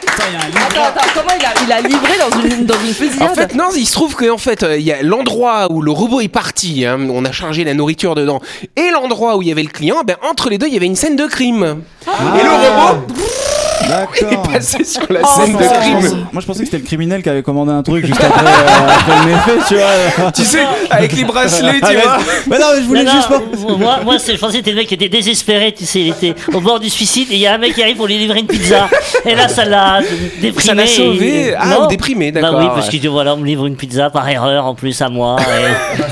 Putain, 0.00 0.24
il 0.30 0.34
y 0.34 0.36
a 0.36 0.44
un 0.44 0.48
livre. 0.48 0.67
Attends, 0.78 1.00
attends, 1.00 1.08
comment 1.14 1.34
il 1.38 1.44
a, 1.44 1.64
il 1.64 1.72
a 1.72 1.88
livré 1.88 2.12
dans 2.18 2.40
une, 2.40 2.66
dans 2.66 2.78
une 2.80 2.94
fusillade 2.94 3.30
En 3.30 3.34
fait, 3.34 3.54
non, 3.54 3.70
il 3.76 3.86
se 3.86 3.92
trouve 3.92 4.14
qu'en 4.14 4.38
fait, 4.38 4.62
euh, 4.62 4.76
il 4.78 4.84
y 4.84 4.92
a 4.92 5.02
l'endroit 5.02 5.70
où 5.70 5.82
le 5.82 5.90
robot 5.90 6.20
est 6.20 6.28
parti, 6.28 6.84
hein, 6.86 6.98
on 7.10 7.24
a 7.24 7.32
chargé 7.32 7.64
la 7.64 7.74
nourriture 7.74 8.14
dedans, 8.14 8.40
et 8.76 8.90
l'endroit 8.90 9.36
où 9.36 9.42
il 9.42 9.48
y 9.48 9.52
avait 9.52 9.62
le 9.62 9.68
client, 9.70 10.02
ben, 10.06 10.16
entre 10.28 10.50
les 10.50 10.58
deux, 10.58 10.66
il 10.66 10.74
y 10.74 10.76
avait 10.76 10.86
une 10.86 10.96
scène 10.96 11.16
de 11.16 11.26
crime. 11.26 11.82
Et 12.06 12.42
le 12.42 12.50
robot 12.50 13.06
est 13.88 14.24
D'accord. 14.24 14.42
passé 14.52 14.84
sur 14.84 15.02
la 15.10 15.20
Oh, 15.22 15.26
scène 15.40 15.52
de 15.56 15.58
crime. 15.62 16.26
Moi 16.32 16.42
je 16.42 16.46
pensais 16.46 16.60
que 16.60 16.64
c'était 16.66 16.78
le 16.78 16.84
criminel 16.84 17.22
qui 17.22 17.28
avait 17.28 17.42
commandé 17.42 17.72
un 17.72 17.82
truc 17.82 18.04
juste 18.06 18.20
après, 18.22 18.44
euh, 18.44 18.88
après 18.88 19.12
le 19.24 19.32
méfait, 19.34 19.64
tu 19.68 19.74
vois. 19.74 20.32
Tu 20.38 20.42
sais, 20.44 20.60
avec 20.90 21.12
les 21.14 21.24
bracelets, 21.24 21.80
tu 21.80 21.84
Ah, 21.84 21.92
vois. 22.02 22.18
Mais 22.48 22.58
non, 22.58 22.66
mais 22.74 22.82
je 22.82 22.86
voulais 22.86 23.04
Non, 23.04 23.12
non, 23.12 23.16
juste 23.16 23.28
pas. 23.28 23.40
Moi, 23.76 23.98
moi 24.04 24.16
je 24.18 24.36
pensais 24.36 24.52
que 24.52 24.52
c'était 24.58 24.70
le 24.70 24.76
mec 24.76 24.86
qui 24.88 24.94
était 24.94 25.08
désespéré, 25.08 25.72
tu 25.76 25.84
sais, 25.84 26.00
il 26.00 26.08
était 26.10 26.34
au 26.52 26.60
bord 26.60 26.80
du 26.80 26.90
suicide 26.90 27.28
et 27.30 27.34
il 27.34 27.40
y 27.40 27.46
a 27.46 27.54
un 27.54 27.58
mec 27.58 27.74
qui 27.74 27.82
arrive 27.82 27.96
pour 27.96 28.06
lui 28.06 28.18
livrer 28.18 28.40
une 28.40 28.46
pizza. 28.46 28.88
Et 29.24 29.34
là, 29.34 29.48
ça 29.48 29.64
l'a 29.64 30.00
déprimé. 30.40 30.62
Ça 30.66 30.74
l'a 30.74 30.86
sauvé. 30.86 31.48
et- 31.48 31.54
Ah, 31.58 31.66
Non. 31.66 31.84
ou 31.84 31.86
déprimé, 31.88 32.30
Bah 32.32 32.40
d'accord. 32.42 32.60
oui, 32.60 32.66
parce 32.74 32.88
qu'il 32.88 33.00
dit 33.00 33.06
voilà, 33.06 33.34
on 33.34 33.38
me 33.38 33.46
livre 33.46 33.66
une 33.66 33.76
pizza 33.76 34.10
par 34.10 34.28
erreur 34.28 34.66
en 34.66 34.74
plus 34.74 35.00
à 35.02 35.08
moi. 35.08 35.36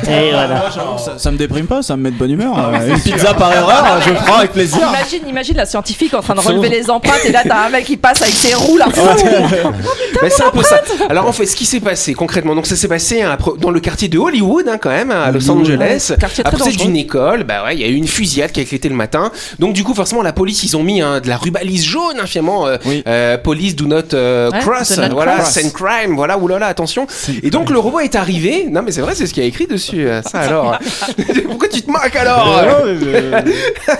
Et, 0.06 0.10
et 0.10 0.30
voilà. 0.32 0.64
Ça, 0.98 1.14
ça 1.18 1.30
me 1.30 1.36
déprime 1.36 1.66
pas, 1.66 1.82
ça 1.82 1.96
me 1.96 2.02
met 2.02 2.10
de 2.10 2.16
bonne 2.16 2.30
humeur. 2.30 2.54
Euh, 2.58 2.88
Une 2.94 3.00
pizza 3.00 3.34
par 3.34 3.52
erreur, 3.52 4.00
je 4.06 4.12
prends 4.12 4.38
avec 4.38 4.52
plaisir. 4.52 4.78
Imagine, 4.88 5.28
imagine 5.28 5.56
la 5.56 5.66
scientifique 5.66 6.14
en 6.14 6.20
train 6.20 6.34
de 6.34 6.40
relever 6.40 6.68
les 6.68 6.90
empreintes 6.90 7.24
et 7.24 7.32
là 7.32 7.42
t'as 7.46 7.65
un 7.66 7.70
mec 7.70 7.84
qui 7.84 7.96
passe 7.96 8.22
avec 8.22 8.34
ses 8.34 8.54
roues 8.54 8.76
là. 8.78 8.86
Ben, 10.22 10.30
c'est 10.30 10.44
un 10.44 10.50
peu 10.50 10.62
ça. 10.62 10.80
Alors 11.08 11.26
en 11.26 11.32
fait, 11.32 11.46
ce 11.46 11.56
qui 11.56 11.64
s'est 11.66 11.80
passé 11.80 12.14
concrètement, 12.14 12.54
donc 12.54 12.66
ça 12.66 12.76
s'est 12.76 12.88
passé 12.88 13.22
hein, 13.22 13.36
dans 13.58 13.70
le 13.70 13.80
quartier 13.80 14.08
de 14.08 14.18
Hollywood, 14.18 14.68
hein, 14.68 14.78
quand 14.80 14.90
même, 14.90 15.10
à 15.10 15.30
Los 15.30 15.50
Angeles. 15.50 16.08
Ouais, 16.10 16.16
quartier 16.16 16.44
très 16.44 16.54
Après 16.56 16.70
d'une 16.72 16.96
école, 16.96 17.44
bah 17.44 17.64
ouais, 17.64 17.74
il 17.74 17.80
y 17.80 17.84
a 17.84 17.88
eu 17.88 17.94
une 17.94 18.08
fusillade 18.08 18.52
qui 18.52 18.60
a 18.60 18.62
éclaté 18.62 18.88
le 18.88 18.94
matin. 18.94 19.30
Donc 19.58 19.72
du 19.74 19.84
coup, 19.84 19.94
forcément, 19.94 20.22
la 20.22 20.32
police, 20.32 20.62
ils 20.64 20.76
ont 20.76 20.82
mis 20.82 21.00
hein, 21.00 21.20
de 21.20 21.28
la 21.28 21.36
rubalise 21.36 21.84
jaune, 21.84 22.16
hein, 22.20 22.26
finalement. 22.26 22.66
euh, 22.66 22.76
Oui. 22.86 23.02
euh, 23.06 23.36
police 23.38 23.76
do 23.76 23.86
not 23.86 24.14
euh, 24.14 24.50
Ouais, 24.50 24.58
cross, 24.60 24.92
do 24.96 25.02
not 25.02 25.08
voilà, 25.14 25.34
cross. 25.38 25.50
send 25.50 25.72
crime, 25.72 26.14
voilà, 26.16 26.38
oulala, 26.38 26.66
attention. 26.66 27.06
Et 27.42 27.50
donc 27.50 27.70
le 27.70 27.78
robot 27.78 28.00
est 28.00 28.14
arrivé. 28.14 28.66
Non 28.70 28.82
mais 28.82 28.92
c'est 28.92 29.00
vrai, 29.00 29.14
c'est 29.14 29.26
ce 29.26 29.34
qu'il 29.34 29.42
y 29.42 29.46
a 29.46 29.48
écrit 29.48 29.66
dessus. 29.66 30.06
euh, 30.08 30.22
Ça 30.22 30.40
alors. 30.40 30.78
Pourquoi 31.48 31.68
tu 31.68 31.82
te 31.82 31.90
moques 31.90 32.16
alors 32.16 32.54
Euh, 32.84 33.40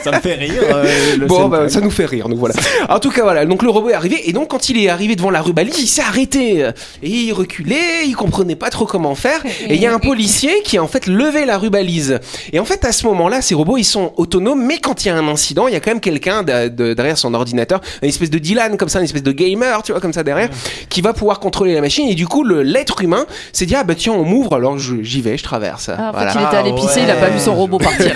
Ça 0.02 0.12
me 0.12 0.20
fait 0.20 0.34
rire. 0.34 0.62
euh, 0.72 1.16
le 1.18 1.26
Bon, 1.26 1.48
bah, 1.48 1.68
ça 1.68 1.80
nous 1.80 1.90
fait 1.90 2.06
rire, 2.06 2.28
nous 2.28 2.36
voilà. 2.36 2.54
En 2.88 2.98
tout 2.98 3.10
cas, 3.10 3.22
voilà. 3.22 3.44
Donc, 3.44 3.55
donc 3.56 3.62
le 3.62 3.70
robot 3.70 3.88
est 3.88 3.94
arrivé 3.94 4.28
et 4.28 4.34
donc 4.34 4.48
quand 4.50 4.68
il 4.68 4.76
est 4.76 4.90
arrivé 4.90 5.16
devant 5.16 5.30
la 5.30 5.40
rue 5.40 5.54
balise, 5.54 5.78
il 5.78 5.86
s'est 5.86 6.02
arrêté 6.02 6.58
et 7.02 7.08
il 7.08 7.32
reculait, 7.32 8.04
il 8.06 8.14
comprenait 8.14 8.54
pas 8.54 8.68
trop 8.68 8.84
comment 8.84 9.14
faire 9.14 9.40
et 9.66 9.74
il 9.76 9.80
y 9.80 9.86
a 9.86 9.94
un 9.94 9.98
policier 9.98 10.60
qui 10.62 10.76
a 10.76 10.82
en 10.82 10.86
fait 10.86 11.06
levé 11.06 11.46
la 11.46 11.56
rue 11.56 11.70
balise. 11.70 12.20
Et 12.52 12.60
en 12.60 12.66
fait 12.66 12.84
à 12.84 12.92
ce 12.92 13.06
moment-là, 13.06 13.40
ces 13.40 13.54
robots 13.54 13.78
ils 13.78 13.84
sont 13.84 14.12
autonomes, 14.18 14.62
mais 14.62 14.76
quand 14.76 15.04
il 15.04 15.08
y 15.08 15.10
a 15.10 15.16
un 15.16 15.26
incident, 15.26 15.68
il 15.68 15.72
y 15.72 15.76
a 15.76 15.80
quand 15.80 15.90
même 15.90 16.00
quelqu'un 16.02 16.42
de- 16.42 16.68
de- 16.68 16.92
derrière 16.92 17.16
son 17.16 17.32
ordinateur, 17.32 17.80
une 18.02 18.10
espèce 18.10 18.28
de 18.28 18.36
Dylan 18.38 18.76
comme 18.76 18.90
ça, 18.90 18.98
une 18.98 19.06
espèce 19.06 19.22
de 19.22 19.32
gamer, 19.32 19.82
tu 19.82 19.92
vois 19.92 20.02
comme 20.02 20.12
ça 20.12 20.22
derrière, 20.22 20.50
qui 20.90 21.00
va 21.00 21.14
pouvoir 21.14 21.40
contrôler 21.40 21.72
la 21.72 21.80
machine 21.80 22.06
et 22.10 22.14
du 22.14 22.26
coup 22.28 22.44
le 22.44 22.62
l'être 22.62 23.00
humain 23.00 23.24
s'est 23.54 23.64
dit 23.64 23.74
ah 23.74 23.84
bah 23.84 23.94
tiens 23.94 24.12
on 24.12 24.24
m'ouvre 24.24 24.54
alors 24.56 24.76
j'y 24.78 25.22
vais, 25.22 25.38
je 25.38 25.44
traverse. 25.44 25.88
Ah, 25.88 26.10
en 26.10 26.12
Voilà. 26.12 26.30
fait, 26.32 26.40
il 26.40 26.46
était 26.46 26.56
allé 26.56 26.74
pisser, 26.74 27.00
il 27.04 27.10
a 27.10 27.14
pas 27.16 27.30
vu 27.30 27.40
son 27.40 27.54
robot 27.54 27.78
partir. 27.78 28.12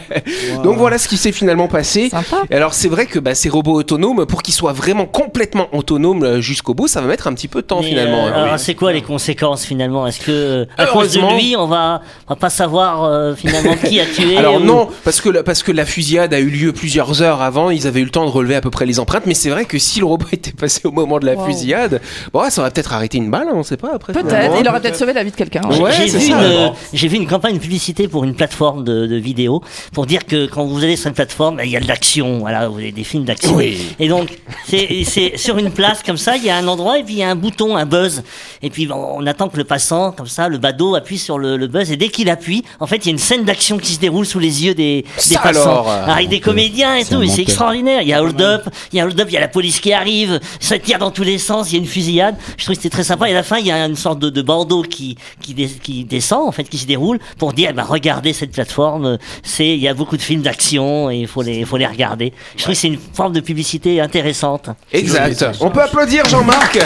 Donc 0.62 0.76
voilà 0.76 0.98
ce 0.98 1.08
qui 1.08 1.16
s'est 1.16 1.32
finalement 1.32 1.68
passé. 1.68 2.10
Sympa. 2.10 2.42
Alors 2.50 2.74
c'est 2.74 2.88
vrai 2.88 3.06
que 3.06 3.18
bah, 3.18 3.34
ces 3.34 3.48
robots 3.48 3.72
autonomes, 3.74 4.26
pour 4.26 4.42
qu'ils 4.42 4.52
soient 4.54 4.65
vraiment 4.72 5.06
complètement 5.06 5.68
autonomes 5.72 6.22
euh, 6.22 6.40
jusqu'au 6.40 6.74
bout, 6.74 6.88
ça 6.88 7.00
va 7.00 7.06
mettre 7.06 7.26
un 7.26 7.34
petit 7.34 7.48
peu 7.48 7.62
de 7.62 7.66
temps 7.66 7.80
Mais, 7.80 7.88
finalement. 7.88 8.26
euh, 8.26 8.30
hein. 8.30 8.42
alors, 8.44 8.58
c'est 8.58 8.74
quoi 8.74 8.92
les 8.92 9.02
conséquences 9.02 9.64
finalement? 9.64 10.06
Est-ce 10.06 10.20
que 10.20 10.30
euh, 10.32 10.64
à 10.78 10.86
cause 10.86 11.12
de 11.12 11.20
lui, 11.34 11.54
on 11.58 11.66
va, 11.66 12.00
on 12.28 12.34
va 12.34 12.36
pas 12.36 12.50
savoir 12.50 13.04
euh, 13.04 13.34
finalement 13.34 13.74
qui 13.76 14.00
a 14.00 14.06
tué 14.14 14.36
Alors 14.36 14.56
ou- 14.56 14.60
non, 14.60 14.88
parce 15.04 15.20
que, 15.20 15.28
la- 15.28 15.42
parce 15.42 15.62
que 15.62 15.72
la 15.72 15.84
fusillade 15.86 16.32
a 16.34 16.40
eu 16.40 16.48
lieu 16.50 16.72
plusieurs 16.72 17.22
heures 17.22 17.42
avant, 17.42 17.70
ils 17.70 17.86
avaient 17.86 18.00
eu 18.00 18.04
le 18.04 18.10
temps 18.10 18.24
de 18.24 18.30
relever 18.30 18.54
à 18.56 18.60
peu 18.60 18.70
près 18.70 18.86
les 18.86 18.98
empreintes, 19.00 19.24
mais 19.26 19.34
c'est 19.34 19.50
vrai 19.50 19.64
que 19.64 19.78
si 19.78 19.98
le 20.00 20.06
robot 20.06 20.26
était 20.32 20.52
passé 20.52 20.80
au 20.84 20.90
moment 20.92 21.18
de 21.18 21.26
la 21.26 21.34
Wow. 21.34 21.44
fusillade, 21.46 22.00
bon, 22.32 22.40
ouais, 22.42 22.50
ça 22.50 22.60
aurait 22.62 22.70
peut-être 22.70 22.92
arrêté 22.94 23.18
une 23.18 23.30
balle, 23.30 23.48
hein, 23.48 23.54
on 23.56 23.62
sait 23.62 23.76
pas 23.76 23.92
après. 23.94 24.12
Peut-être, 24.12 24.56
il 24.60 24.68
aurait 24.68 24.80
peut-être 24.80 24.96
sauvé 24.96 25.12
la 25.12 25.22
vie 25.24 25.30
de 25.30 25.36
quelqu'un. 25.36 25.60
J'ai- 25.70 25.82
Ouais, 25.82 25.92
j'ai 25.92 26.08
c'est 26.08 26.18
vu, 26.18 26.30
ça. 26.30 26.38
une, 26.38 26.44
euh, 26.44 26.68
j'ai 26.92 27.08
vu 27.08 27.16
une 27.16 27.26
campagne 27.26 27.58
publicité 27.58 28.08
pour 28.08 28.24
une 28.24 28.34
plateforme 28.34 28.84
de, 28.84 29.06
de 29.06 29.16
vidéos 29.16 29.62
pour 29.92 30.06
dire 30.06 30.24
que 30.26 30.46
quand 30.46 30.64
vous 30.64 30.82
allez 30.82 30.96
sur 30.96 31.08
une 31.08 31.14
plateforme, 31.14 31.60
il 31.62 31.70
y 31.70 31.76
a 31.76 31.80
de 31.80 31.86
l'action, 31.88 32.38
voilà, 32.38 32.68
vous 32.68 32.78
avez 32.78 32.92
des 32.92 33.04
films 33.04 33.24
d'action. 33.24 33.54
Oui. 33.54 33.94
Et 33.98 34.08
donc, 34.08 34.28
c'est, 34.68 35.04
c'est 35.04 35.36
sur 35.36 35.58
une 35.58 35.70
place 35.70 36.02
comme 36.02 36.16
ça, 36.16 36.36
il 36.36 36.44
y 36.44 36.50
a 36.50 36.56
un 36.56 36.66
endroit 36.66 36.98
et 36.98 37.04
puis 37.04 37.14
il 37.14 37.18
y 37.18 37.22
a 37.22 37.30
un 37.30 37.36
bouton, 37.36 37.76
un 37.76 37.86
buzz. 37.86 38.22
Et 38.62 38.70
puis 38.70 38.88
on, 38.90 39.18
on 39.18 39.26
attend 39.26 39.48
que 39.48 39.56
le 39.56 39.64
passant, 39.64 40.12
comme 40.12 40.26
ça, 40.26 40.48
le 40.48 40.58
badaud 40.58 40.94
appuie 40.94 41.18
sur 41.18 41.38
le, 41.38 41.56
le 41.56 41.66
buzz 41.68 41.90
et 41.92 41.96
dès 41.96 42.08
qu'il 42.08 42.28
appuie, 42.30 42.64
en 42.80 42.86
fait, 42.86 42.96
il 42.96 43.06
y 43.06 43.08
a 43.08 43.12
une 43.12 43.18
scène 43.18 43.44
d'action 43.44 43.78
qui 43.78 43.92
se 43.92 44.00
déroule 44.00 44.26
sous 44.26 44.38
les 44.38 44.64
yeux 44.64 44.74
des, 44.74 45.02
des 45.02 45.06
Ça 45.20 45.40
passants. 45.40 45.60
alors. 45.62 45.88
avec 45.88 46.28
des 46.28 46.40
comédiens 46.40 46.96
et 46.96 47.04
tout, 47.04 47.22
et 47.22 47.28
c'est 47.28 47.42
extraordinaire. 47.42 48.02
Il 48.02 48.08
y 48.08 48.12
a 48.12 48.22
hold 48.22 48.40
up, 48.40 48.68
il 48.92 48.98
y 48.98 49.00
a 49.00 49.04
hold 49.06 49.20
up, 49.20 49.28
il 49.30 49.34
y 49.34 49.36
a 49.36 49.40
la 49.40 49.48
police 49.48 49.80
qui 49.80 49.92
arrive, 49.92 50.40
ça 50.60 50.78
tire 50.78 50.98
dans 50.98 51.10
tous 51.10 51.22
les 51.22 51.38
sens, 51.38 51.70
il 51.70 51.74
y 51.74 51.76
a 51.76 51.80
une 51.80 51.86
fusillade. 51.86 52.36
Je 52.56 52.64
trouve 52.64 52.76
que 52.76 52.82
c'était 52.82 52.92
très 52.94 53.04
sympa. 53.04 53.28
Et 53.28 53.32
à 53.32 53.34
la 53.34 53.42
fin, 53.42 53.58
il 53.58 53.66
y 53.66 53.70
a 53.70 53.84
une 53.86 53.96
sorte 53.96 54.18
de, 54.18 54.30
de 54.30 54.42
bandeau 54.42 54.82
qui, 54.82 55.16
qui, 55.40 55.54
dé- 55.54 55.68
qui 55.68 56.04
descend, 56.04 56.46
en 56.48 56.52
fait, 56.52 56.64
qui 56.64 56.78
se 56.78 56.86
déroule 56.86 57.18
pour 57.38 57.52
dire, 57.52 57.72
bah, 57.74 57.84
regardez 57.88 58.32
cette 58.32 58.52
plateforme. 58.52 59.18
C'est, 59.42 59.68
il 59.68 59.80
y 59.80 59.88
a 59.88 59.94
beaucoup 59.94 60.16
de 60.16 60.22
films 60.22 60.42
d'action 60.42 61.10
et 61.10 61.16
il 61.18 61.26
faut 61.28 61.42
les, 61.42 61.58
il 61.58 61.66
faut 61.66 61.76
les 61.76 61.86
regarder. 61.86 62.32
Je 62.56 62.62
trouve 62.62 62.74
que 62.74 62.80
c'est 62.80 62.88
une 62.88 62.98
forme 63.14 63.32
de 63.32 63.40
publicité 63.40 64.00
intéressante. 64.00 64.55
Exact. 64.92 65.44
On 65.60 65.70
peut 65.70 65.82
applaudir 65.82 66.28
Jean-Marc 66.28 66.78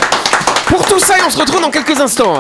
pour 0.67 0.85
tout 0.87 1.01
ça 1.01 1.19
et 1.19 1.23
on 1.27 1.31
se 1.31 1.39
retrouve 1.39 1.61
dans 1.61 1.71
quelques 1.71 2.01
instants. 2.01 2.35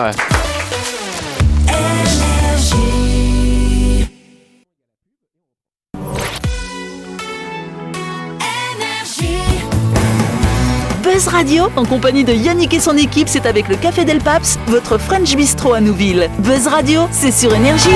Buzz 11.02 11.28
Radio, 11.28 11.64
en 11.76 11.84
compagnie 11.84 12.24
de 12.24 12.32
Yannick 12.32 12.72
et 12.72 12.80
son 12.80 12.96
équipe, 12.96 13.28
c'est 13.28 13.44
avec 13.44 13.68
le 13.68 13.76
Café 13.76 14.04
Del 14.04 14.20
Paps, 14.20 14.58
votre 14.68 14.96
French 14.96 15.34
Bistro 15.34 15.74
à 15.74 15.80
Nouville. 15.80 16.30
Buzz 16.38 16.66
Radio, 16.66 17.08
c'est 17.10 17.32
sur 17.32 17.54
Énergie. 17.54 17.90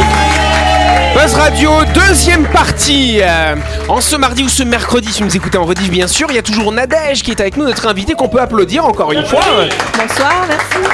Buzz 1.15 1.35
Radio, 1.35 1.71
deuxième 1.95 2.45
partie. 2.47 3.21
Euh, 3.23 3.55
en 3.89 4.01
ce 4.01 4.17
mardi 4.17 4.43
ou 4.43 4.49
ce 4.49 4.63
mercredi, 4.65 5.13
si 5.13 5.21
vous 5.21 5.29
nous 5.29 5.37
écoutez 5.37 5.57
en 5.59 5.65
rediff, 5.65 5.91
bien 5.91 6.09
sûr, 6.09 6.27
il 6.31 6.35
y 6.35 6.39
a 6.39 6.43
toujours 6.43 6.73
Nadège 6.73 7.23
qui 7.23 7.31
est 7.31 7.41
avec 7.41 7.57
nous, 7.57 7.65
notre 7.65 7.87
invité 7.87 8.15
qu'on 8.15 8.29
peut 8.29 8.41
applaudir 8.41 8.85
encore 8.85 9.13
une 9.13 9.25
fois. 9.25 9.41
Bonsoir, 9.97 10.47
merci. 10.49 10.91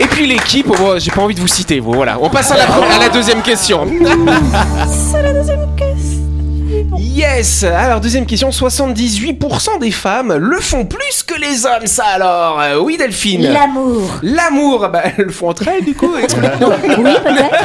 Et 0.00 0.06
puis 0.06 0.26
l'équipe, 0.26 0.66
bon, 0.66 0.98
j'ai 0.98 1.10
pas 1.10 1.22
envie 1.22 1.34
de 1.34 1.40
vous 1.40 1.48
citer, 1.48 1.80
vous, 1.80 1.92
voilà. 1.92 2.18
On 2.20 2.28
passe 2.28 2.50
à 2.50 2.56
la, 2.56 2.64
à 2.64 2.98
la 2.98 3.08
deuxième 3.08 3.42
question. 3.42 3.86
C'est 5.12 5.22
la 5.22 5.32
deuxième 5.32 5.58
question. 5.58 5.67
Yes 7.00 7.62
Alors, 7.64 8.00
deuxième 8.00 8.26
question, 8.26 8.50
78% 8.50 9.78
des 9.78 9.90
femmes 9.92 10.34
le 10.34 10.58
font 10.60 10.84
plus 10.84 11.22
que 11.26 11.34
les 11.40 11.64
hommes, 11.64 11.86
ça 11.86 12.04
alors 12.06 12.60
Euh, 12.60 12.78
Oui, 12.80 12.96
Delphine 12.96 13.42
L'amour. 13.52 14.10
L'amour, 14.22 14.88
bah, 14.92 15.02
elles 15.16 15.26
le 15.26 15.30
font 15.32 15.48
entre 15.50 15.68
elles, 15.68 15.84
du 15.84 15.94
coup, 15.94 16.16
explique-nous. 16.16 16.66
Oui, 16.98 17.10
peut-être. 17.22 17.64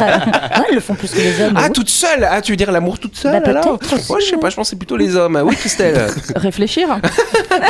Ouais, 0.59 0.65
ils 0.69 0.75
le 0.75 0.81
font 0.81 0.93
plus 0.95 1.09
que 1.09 1.17
les 1.19 1.41
hommes. 1.41 1.53
Ah, 1.55 1.63
oui. 1.65 1.71
toute 1.73 1.89
seule 1.89 2.27
Ah, 2.29 2.41
tu 2.41 2.51
veux 2.51 2.55
dire 2.55 2.71
l'amour 2.71 2.99
toute 2.99 3.15
seule, 3.15 3.41
Bah, 3.43 3.49
alors 3.49 3.77
peut-être 3.79 3.93
aussi, 3.95 4.11
Moi, 4.11 4.19
je 4.19 4.25
sais 4.27 4.37
pas, 4.37 4.49
je 4.49 4.55
c'est 4.63 4.75
plutôt 4.77 4.97
les 4.97 5.15
hommes. 5.15 5.41
Oui, 5.43 5.55
Christelle 5.55 6.07
Réfléchir. 6.35 6.87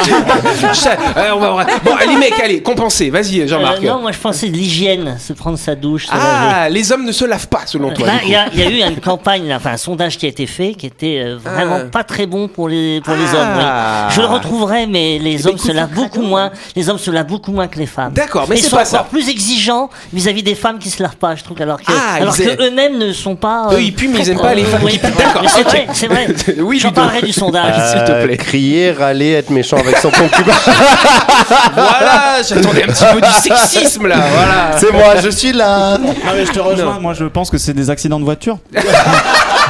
Je 0.03 0.89
euh, 1.19 1.31
on 1.35 1.39
va 1.39 1.49
voir. 1.51 1.67
Bon, 1.83 1.91
allez, 1.99 2.15
mec, 2.17 2.33
allez, 2.43 2.61
compensez, 2.61 3.09
vas-y, 3.09 3.47
Jean-Marc. 3.47 3.83
Euh, 3.83 3.87
non, 3.87 4.01
moi 4.01 4.11
je 4.11 4.17
pensais 4.19 4.47
de 4.47 4.55
l'hygiène, 4.55 5.17
se 5.19 5.33
prendre 5.33 5.57
sa 5.57 5.75
douche, 5.75 6.07
se 6.07 6.11
laver. 6.11 6.23
ah, 6.25 6.69
les 6.69 6.91
hommes 6.91 7.05
ne 7.05 7.11
se 7.11 7.25
lavent 7.25 7.47
pas, 7.47 7.61
selon 7.65 7.91
toi. 7.93 8.07
Ben, 8.07 8.13
du 8.13 8.19
coup. 8.19 8.25
Il 8.27 8.31
y, 8.31 8.35
a- 8.35 8.47
il 8.53 8.59
y 8.59 8.63
a 8.63 8.69
eu 8.87 8.89
une 8.91 8.99
campagne, 9.01 9.53
enfin 9.53 9.71
un 9.71 9.77
sondage 9.77 10.17
qui 10.17 10.25
a 10.25 10.29
été 10.29 10.47
fait, 10.47 10.73
qui 10.73 10.85
était 10.85 11.21
euh, 11.23 11.37
vraiment 11.53 11.79
Ah. 11.81 11.89
pas 11.91 12.03
très 12.03 12.25
bon 12.25 12.47
pour 12.47 12.67
les 12.69 13.01
pour 13.01 13.13
les 13.15 13.25
Ah. 13.33 13.37
hommes. 13.37 13.57
oui. 13.57 14.13
Je 14.15 14.21
le 14.21 14.27
retrouverai, 14.27 14.87
mais 14.87 15.19
les 15.19 15.37
ben, 15.37 15.47
hommes 15.47 15.57
se 15.57 15.63
écoute, 15.65 15.75
lavent 15.75 15.93
beaucoup 15.93 16.21
moins. 16.21 16.51
Les 16.75 16.89
hommes 16.89 16.97
se 16.97 17.11
lavent 17.11 17.25
beaucoup 17.27 17.51
moins 17.51 17.67
que 17.67 17.79
les 17.79 17.85
femmes. 17.85 18.13
D'accord, 18.13 18.45
mais 18.49 18.57
Et 18.57 18.61
c'est 18.61 18.69
sont 18.69 18.75
pas 18.77 18.81
encore 18.87 18.91
ça. 19.05 19.07
plus 19.09 19.29
exigeants 19.29 19.89
vis-à-vis 20.13 20.43
des 20.43 20.55
femmes 20.55 20.79
qui 20.79 20.89
se 20.89 21.01
lavent 21.01 21.15
pas, 21.17 21.35
je 21.35 21.43
trouve, 21.43 21.61
alors 21.61 21.79
que 21.79 21.85
Ah, 21.87 22.15
alors 22.21 22.35
que 22.35 22.43
aiment- 22.43 22.57
eux-mêmes 22.61 22.97
ne 22.97 23.11
sont 23.13 23.35
pas. 23.35 23.67
Eux, 23.71 23.81
ils 23.81 23.93
puent, 23.93 24.07
mais 24.09 24.19
ils 24.19 24.29
aiment 24.29 24.39
pas 24.41 24.53
les 24.53 24.63
femmes 24.65 24.81
oui. 24.83 24.93
qui 24.93 24.99
puent. 24.99 25.13
D'accord, 25.17 25.43
C'est 25.47 25.63
vrai, 25.63 25.87
c'est 25.93 26.07
vrai. 26.07 26.27
Oui, 26.59 26.79
J'en 26.79 26.91
parlerai 26.91 27.21
du 27.21 27.33
sondage. 27.33 27.75
S'il 27.91 28.03
te 28.03 28.11
Euh, 28.11 28.25
plaît. 28.25 28.37
crier, 28.37 28.91
râler, 28.91 29.31
être 29.33 29.49
méchant 29.49 29.77
avec 29.77 29.97
son 29.97 30.09
concubin. 30.11 30.53
Voilà, 31.75 32.41
j'attendais 32.47 32.83
un 32.83 32.87
petit 32.87 33.05
peu 33.13 33.21
du 33.21 33.31
sexisme, 33.33 34.07
là, 34.07 34.15
voilà. 34.17 34.77
C'est 34.77 34.91
moi, 34.91 35.15
je 35.21 35.29
suis 35.29 35.51
là. 35.53 35.97
Non 35.97 36.13
mais 36.35 36.45
je 36.45 36.51
te 36.51 36.59
rejoins, 36.59 36.99
moi 36.99 37.13
je 37.13 37.25
pense 37.25 37.49
que 37.49 37.57
c'est 37.57 37.73
des 37.73 37.89
accidents 37.89 38.19
de 38.19 38.25
voiture. 38.25 38.57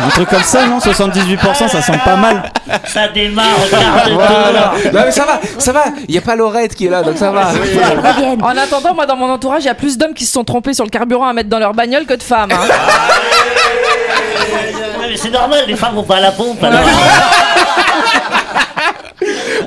Un 0.06 0.10
truc 0.10 0.30
comme 0.30 0.44
ça, 0.44 0.66
non 0.66 0.80
78%, 0.80 1.68
ça 1.70 1.82
sent 1.82 2.00
pas 2.04 2.16
mal. 2.16 2.52
Ça 2.88 3.08
démarre, 3.10 3.46
regarde 3.64 4.12
Voilà. 4.14 4.74
Non, 4.94 5.02
mais 5.06 5.12
ça 5.12 5.26
va, 5.26 5.40
ça 5.60 5.72
va. 5.72 5.84
Il 6.08 6.16
y 6.16 6.18
a 6.18 6.22
pas 6.22 6.36
Laurette 6.36 6.76
qui 6.76 6.88
est 6.88 6.90
là, 6.90 7.04
donc 7.04 7.18
ça 7.18 7.32
va. 7.32 7.52
En 8.42 8.58
attendant, 8.58 8.94
moi 8.96 9.06
dans 9.06 9.16
mon 9.16 9.30
entourage, 9.30 9.64
il 9.64 9.68
y 9.68 9.70
a 9.70 9.76
plus 9.76 9.98
d'hommes 9.98 10.14
qui 10.14 10.26
se 10.26 10.34
sont 10.34 10.44
trompés 10.44 10.74
sur 10.74 10.84
le 10.84 10.90
carburant 10.90 11.28
à 11.28 11.34
mettre 11.34 11.50
dans 11.50 11.60
leur 11.60 11.74
bagnole 11.74 12.06
que 12.06 12.14
de 12.16 12.24
femmes. 12.24 12.52
hein. 12.52 12.68
Ouais, 15.00 15.08
mais 15.10 15.18
C'est 15.18 15.30
normal, 15.30 15.64
les 15.68 15.76
femmes 15.76 15.96
vont 15.96 16.04
pas 16.04 16.18
à 16.18 16.22
la 16.22 16.32
pompe. 16.32 16.64
alors. 16.64 16.80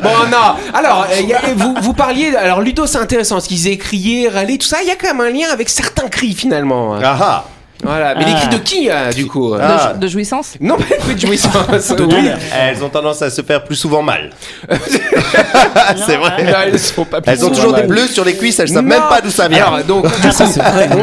Bon, 0.03 0.11
non. 0.31 0.57
Alors, 0.75 1.07
euh, 1.11 1.15
il 1.21 1.29
y 1.29 1.35
a- 1.35 1.41
vous, 1.57 1.75
vous 1.81 1.93
parliez. 1.95 2.37
Alors, 2.37 2.61
Ludo, 2.61 2.87
c'est 2.87 2.99
intéressant. 2.99 3.41
Ce 3.41 3.49
qu'ils 3.49 3.57
disaient 3.57 3.79
crier, 3.79 4.29
râler, 4.29 4.59
tout 4.59 4.67
ça. 4.67 4.79
Il 4.83 4.89
y 4.89 4.91
a 4.91 4.95
quand 4.97 5.07
même 5.09 5.21
un 5.21 5.31
lien 5.31 5.49
avec 5.51 5.69
certains 5.71 6.09
cris, 6.09 6.35
finalement. 6.35 6.95
Ah 7.03 7.17
ah. 7.21 7.45
Voilà. 7.83 8.15
Mais 8.15 8.25
les 8.25 8.33
Ah. 8.33 8.41
cris 8.47 8.59
de 8.59 8.63
qui, 8.63 8.91
euh, 8.91 9.13
du 9.13 9.27
coup 9.27 9.55
euh 9.55 9.59
Ah. 9.63 9.93
De, 9.95 10.09
jouissance? 10.09 10.55
Non, 10.61 10.77
pas 10.77 11.13
de 11.15 11.19
jouissance. 11.19 11.93
Oui. 12.07 12.31
Elles 12.57 12.83
ont 12.85 12.89
tendance 12.89 13.21
à 13.23 13.31
se 13.31 13.43
faire 13.43 13.65
plus 13.65 13.75
souvent 13.77 14.03
mal. 14.03 14.31
c'est 14.71 16.17
vrai. 16.17 16.45
Non, 16.45 16.53
elles 16.67 16.79
sont 16.79 17.05
pas 17.05 17.21
plus 17.21 17.33
Elles 17.33 17.45
ont 17.45 17.51
toujours 17.51 17.73
des 17.75 17.83
bleus 17.83 18.07
sur 18.07 18.25
les 18.25 18.35
cuisses, 18.37 18.59
elles 18.61 18.69
savent 18.69 18.83
Non. 18.83 18.89
même 18.89 19.03
pas 19.09 19.21
d'où 19.21 19.31
ça 19.31 19.49
vient. 19.49 19.67
Alors, 19.67 19.85
donc, 19.85 20.05
du 20.21 20.29
coup, 20.29 20.43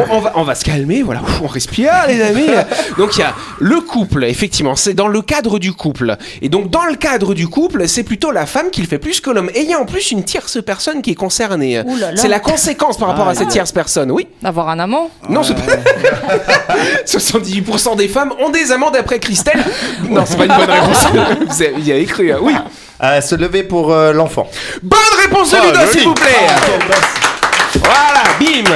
on, 0.10 0.16
on 0.18 0.20
va, 0.20 0.32
on 0.36 0.44
va 0.44 0.56
se 0.56 0.64
calmer, 0.66 1.02
voilà, 1.04 1.22
on 1.44 1.48
respire, 1.48 1.92
les 2.08 2.22
amis. 2.22 2.48
Donc, 2.98 3.16
il 3.16 3.20
y 3.20 3.24
a 3.24 3.34
le 3.60 3.82
couple, 3.82 4.24
effectivement, 4.26 4.76
c'est 4.76 4.94
dans 4.94 5.08
le 5.08 5.22
cadre 5.22 5.60
du 5.60 5.74
couple. 5.74 6.16
Et 6.42 6.50
donc, 6.50 6.70
dans 6.70 6.86
le 6.86 6.96
cadre 6.96 7.34
du 7.34 7.48
couple, 7.48 7.88
c'est 7.88 8.04
plutôt 8.04 8.32
la 8.32 8.46
femme 8.46 8.70
qui 8.72 8.82
le 8.82 8.88
fait 8.88 9.00
plus 9.00 9.20
que 9.22 9.30
l'homme. 9.30 9.50
Et 9.54 9.62
il 9.62 9.70
y 9.70 9.74
a 9.74 9.80
en 9.80 9.86
plus 9.86 10.12
une 10.12 10.24
tierce 10.24 10.58
personne 10.64 11.02
qui 11.02 11.12
est 11.12 11.16
concernée. 11.16 11.82
Ouh 11.86 11.98
là 11.98 12.12
là. 12.12 12.18
C'est 12.18 12.28
la 12.28 12.40
conséquence 12.40 12.98
par 12.98 13.10
rapport 13.10 13.28
à 13.28 13.36
cette 13.36 13.50
tierce 13.50 13.72
personne, 13.72 14.12
oui. 14.12 14.28
D'avoir 14.42 14.70
un 14.70 14.80
amant. 14.80 15.10
Non, 15.30 15.44
c'est 15.44 15.54
pas. 15.56 15.74
78% 17.06 17.96
des 17.96 18.08
femmes 18.08 18.32
ont 18.40 18.50
des 18.50 18.72
amants 18.72 18.92
d'après 18.92 19.20
Christelle. 19.20 19.64
Non, 20.10 20.24
c'est 20.26 20.38
pas 20.38 20.46
une 20.46 20.56
bonne 20.56 20.70
réponse. 20.70 21.06
Vous 21.50 21.62
avez, 21.62 21.82
y 21.82 21.92
avez 21.92 22.06
cru, 22.06 22.32
hein. 22.32 22.38
oui. 22.42 22.54
Se 23.22 23.36
lever 23.36 23.64
pour 23.64 23.92
euh, 23.92 24.14
l'enfant. 24.14 24.50
Bonne 24.82 25.00
réponse 25.22 25.52
de 25.52 25.58
Oh, 25.62 25.66
Ludo, 25.66 25.92
s'il 25.92 26.04
vous 26.04 26.14
plaît. 26.14 26.48
Voilà, 27.84 28.24
bim. 28.40 28.64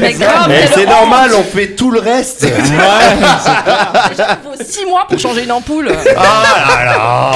Mais 0.00 0.12
grave, 0.14 0.46
Mais 0.48 0.60
quelle 0.60 0.68
c'est 0.74 0.86
honte. 0.86 0.90
normal, 0.90 1.30
on 1.36 1.42
fait 1.42 1.68
tout 1.68 1.90
le 1.90 2.00
reste. 2.00 2.46
Il 2.46 2.50
faut 2.74 4.64
6 4.64 4.86
mois 4.86 5.06
pour 5.08 5.18
changer 5.18 5.44
une 5.44 5.52
ampoule. 5.52 5.90
Ah 6.16 6.42
là 6.76 6.84
là. 6.84 7.32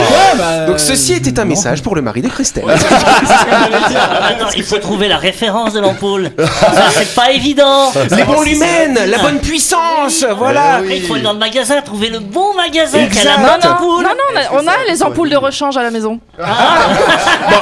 Donc 0.66 0.78
ceci 0.80 1.12
était 1.14 1.38
un 1.38 1.44
message 1.44 1.82
pour 1.82 1.94
le 1.96 2.02
mari 2.02 2.22
de 2.22 2.28
Christelle. 2.28 2.64
Attends, 2.68 4.48
il 4.56 4.62
faut 4.64 4.78
trouver 4.78 5.08
la 5.08 5.18
référence 5.18 5.72
de 5.74 5.80
l'ampoule. 5.80 6.30
Ça, 6.38 6.90
c'est 6.92 7.14
pas 7.14 7.30
évident. 7.32 7.92
Les 8.10 8.24
bons 8.24 8.42
lumens, 8.42 8.98
la 9.06 9.18
bonne 9.18 9.38
puissance, 9.40 10.24
voilà. 10.36 10.76
Après, 10.76 10.98
il 10.98 11.06
faut 11.06 11.14
aller 11.14 11.22
dans 11.22 11.32
le 11.32 11.38
magasin, 11.38 11.80
trouver 11.82 12.08
le 12.08 12.18
bon 12.20 12.54
magasin 12.54 13.06
qui 13.08 13.18
a 13.20 13.24
la 13.24 13.36
bonne 13.36 13.46
Non, 13.46 13.58
non, 13.62 13.70
ampoule. 13.74 14.02
non, 14.04 14.10
on 14.32 14.36
a, 14.58 14.62
on 14.62 14.66
a 14.68 14.72
les 14.88 15.02
ampoules 15.02 15.30
de 15.30 15.36
rechange 15.36 15.76
à 15.76 15.82
la 15.82 15.90
maison. 15.90 16.18
Bon, 16.38 16.44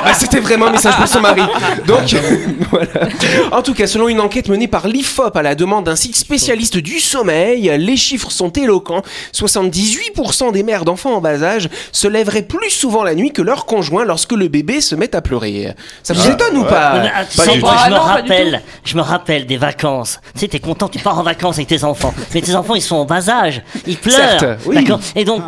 bah, 0.04 0.12
c'était 0.14 0.40
vraiment 0.40 0.66
un 0.66 0.70
message 0.72 0.94
pour 0.96 1.08
son 1.08 1.20
mari. 1.20 1.42
Donc, 1.86 2.14
voilà. 2.70 3.08
En 3.52 3.62
tout 3.62 3.74
cas, 3.74 3.86
selon 3.86 4.08
une 4.08 4.20
enquête 4.20 4.48
menée 4.48 4.68
par 4.68 4.88
l'IFOP 4.88 5.36
à 5.36 5.42
la 5.42 5.54
demande 5.54 5.84
d'un 5.84 5.96
site 5.96 6.16
spécialiste 6.16 6.76
du 6.78 7.00
sommeil, 7.00 7.72
les 7.78 7.96
chiffres 7.96 8.30
sont 8.30 8.50
éloquents. 8.50 9.02
78% 9.32 10.52
des 10.52 10.62
mères 10.62 10.84
d'enfants 10.84 11.14
en 11.14 11.20
bas 11.20 11.42
âge 11.42 11.68
se 11.92 12.08
lèveraient 12.08 12.42
plus 12.42 12.70
souvent 12.70 13.02
la 13.02 13.14
nuit 13.14 13.32
que 13.32 13.42
leur 13.42 13.66
conjoint 13.66 14.04
lorsque 14.04 14.32
le 14.32 14.48
bébé 14.48 14.80
se 14.80 14.94
met 14.94 15.14
à 15.14 15.20
pleurer. 15.20 15.74
Ça 16.02 16.14
vous 16.14 16.22
Ah, 16.26 16.32
étonne 16.32 16.56
ou 16.58 16.64
pas 16.64 17.02
ah, 17.14 17.24
tu 17.24 17.36
Pas 17.36 17.46
du 17.46 17.60
moi, 17.60 17.70
tout. 17.72 17.78
je 17.78 17.84
Ah 17.84 17.90
me 17.90 17.94
non, 17.94 18.00
rappelle, 18.02 18.62
je 18.84 18.96
me 18.96 19.02
rappelle 19.02 19.46
des 19.46 19.56
vacances. 19.56 20.20
Tu 20.34 20.40
sais, 20.40 20.48
t'es 20.48 20.58
content, 20.60 20.88
tu 20.88 20.98
pars 20.98 21.18
en 21.18 21.22
vacances 21.22 21.56
avec 21.56 21.68
tes 21.68 21.84
enfants. 21.84 22.14
Mais 22.34 22.40
tes 22.40 22.54
enfants, 22.54 22.74
ils 22.74 22.82
sont 22.82 22.96
en 22.96 23.04
bas 23.04 23.28
âge, 23.28 23.62
ils 23.86 23.96
pleurent. 23.96 24.16
Certes, 24.16 24.44
oui. 24.66 24.76
D'accord. 24.76 25.00
Et 25.16 25.24
donc, 25.24 25.42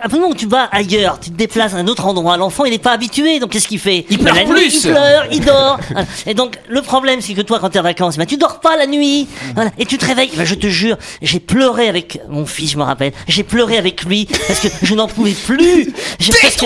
à 0.00 0.08
moment 0.08 0.28
où 0.28 0.34
tu 0.34 0.46
vas 0.46 0.64
ailleurs, 0.72 1.18
tu 1.20 1.30
te 1.30 1.36
déplaces 1.36 1.74
à 1.74 1.78
un 1.78 1.86
autre 1.86 2.06
endroit, 2.06 2.36
l'enfant, 2.36 2.64
il 2.64 2.70
n'est 2.72 2.78
pas 2.78 2.92
habitué. 2.92 3.38
Donc, 3.38 3.50
qu'est-ce 3.50 3.68
qu'il 3.68 3.78
fait 3.80 4.04
Il 4.10 4.18
pleure 4.18 4.44
plus. 4.44 4.84
il 4.84 4.90
pleure, 4.90 5.26
il 5.32 5.40
dort. 5.44 5.55
Voilà. 5.90 6.06
Et 6.26 6.34
donc, 6.34 6.58
le 6.68 6.82
problème, 6.82 7.20
c'est 7.20 7.34
que 7.34 7.40
toi, 7.42 7.58
quand 7.60 7.70
t'es 7.70 7.78
en 7.78 7.82
vacances, 7.82 8.16
ben, 8.16 8.26
tu 8.26 8.36
dors 8.36 8.60
pas 8.60 8.76
la 8.76 8.86
nuit. 8.86 9.26
Voilà. 9.54 9.70
Et 9.78 9.86
tu 9.86 9.98
te 9.98 10.06
réveilles. 10.06 10.30
Ben, 10.36 10.44
je 10.44 10.54
te 10.54 10.66
jure, 10.68 10.96
j'ai 11.22 11.40
pleuré 11.40 11.88
avec 11.88 12.20
mon 12.28 12.46
fils, 12.46 12.72
je 12.72 12.76
me 12.78 12.82
rappelle. 12.82 13.12
J'ai 13.28 13.42
pleuré 13.42 13.76
avec 13.78 14.02
lui 14.04 14.26
parce 14.46 14.60
que 14.60 14.68
je 14.82 14.94
n'en 14.94 15.08
pouvais 15.08 15.32
plus. 15.32 15.92
J'ai 16.18 16.32
presque- 16.32 16.64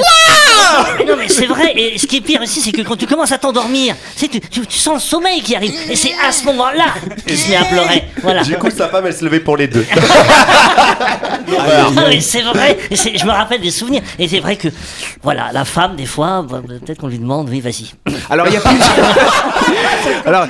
mais 0.99 1.04
non 1.06 1.16
mais 1.18 1.28
c'est 1.28 1.47
vrai 1.47 1.73
et 1.76 1.99
ce 1.99 2.06
qui 2.06 2.18
est 2.18 2.20
pire 2.20 2.40
aussi 2.42 2.61
c'est 2.61 2.70
que 2.73 2.82
quand 2.82 2.94
tu 2.97 3.06
commences 3.06 3.32
à 3.32 3.38
t'endormir 3.38 3.97
tu, 4.16 4.28
tu 4.28 4.78
sens 4.78 4.94
le 4.94 5.00
sommeil 5.00 5.40
qui 5.42 5.56
arrive 5.56 5.73
et 5.90 5.97
c'est 5.97 6.12
à 6.26 6.30
ce 6.30 6.44
moment-là 6.44 6.85
qu'il 7.26 7.37
se 7.37 7.49
met 7.50 7.56
à 7.56 7.64
pleurer 7.64 8.04
voilà 8.23 8.42
Du 8.44 8.56
coup, 8.56 8.70
sa 8.70 8.88
femme, 8.88 9.06
elle 9.06 9.14
se 9.16 9.25
levait 9.25 9.40
pour 9.40 9.56
les 9.56 9.66
deux. 9.66 9.85
mais 12.09 12.20
c'est 12.20 12.42
vrai 12.42 12.78
et 12.90 12.97
je 12.97 13.25
me 13.25 13.30
rappelle 13.30 13.61
des 13.61 13.70
souvenirs. 13.70 14.02
Et 14.18 14.28
c'est 14.28 14.40
vrai 14.40 14.56
que 14.56 14.68
voilà 15.23 15.50
la 15.52 15.64
femme 15.64 15.97
des 15.97 16.06
fois 16.06 16.44
bah, 16.49 16.61
peut-être 16.66 16.99
qu'on 17.00 17.09
lui 17.09 17.18
demande 17.18 17.49
oui 17.50 17.61
vas-y. 17.61 17.92
Alors 18.30 18.47
il 18.49 18.54
y 18.54 18.56
a 18.56 18.61
plusieurs... 18.64 18.90
Alors 20.26 20.47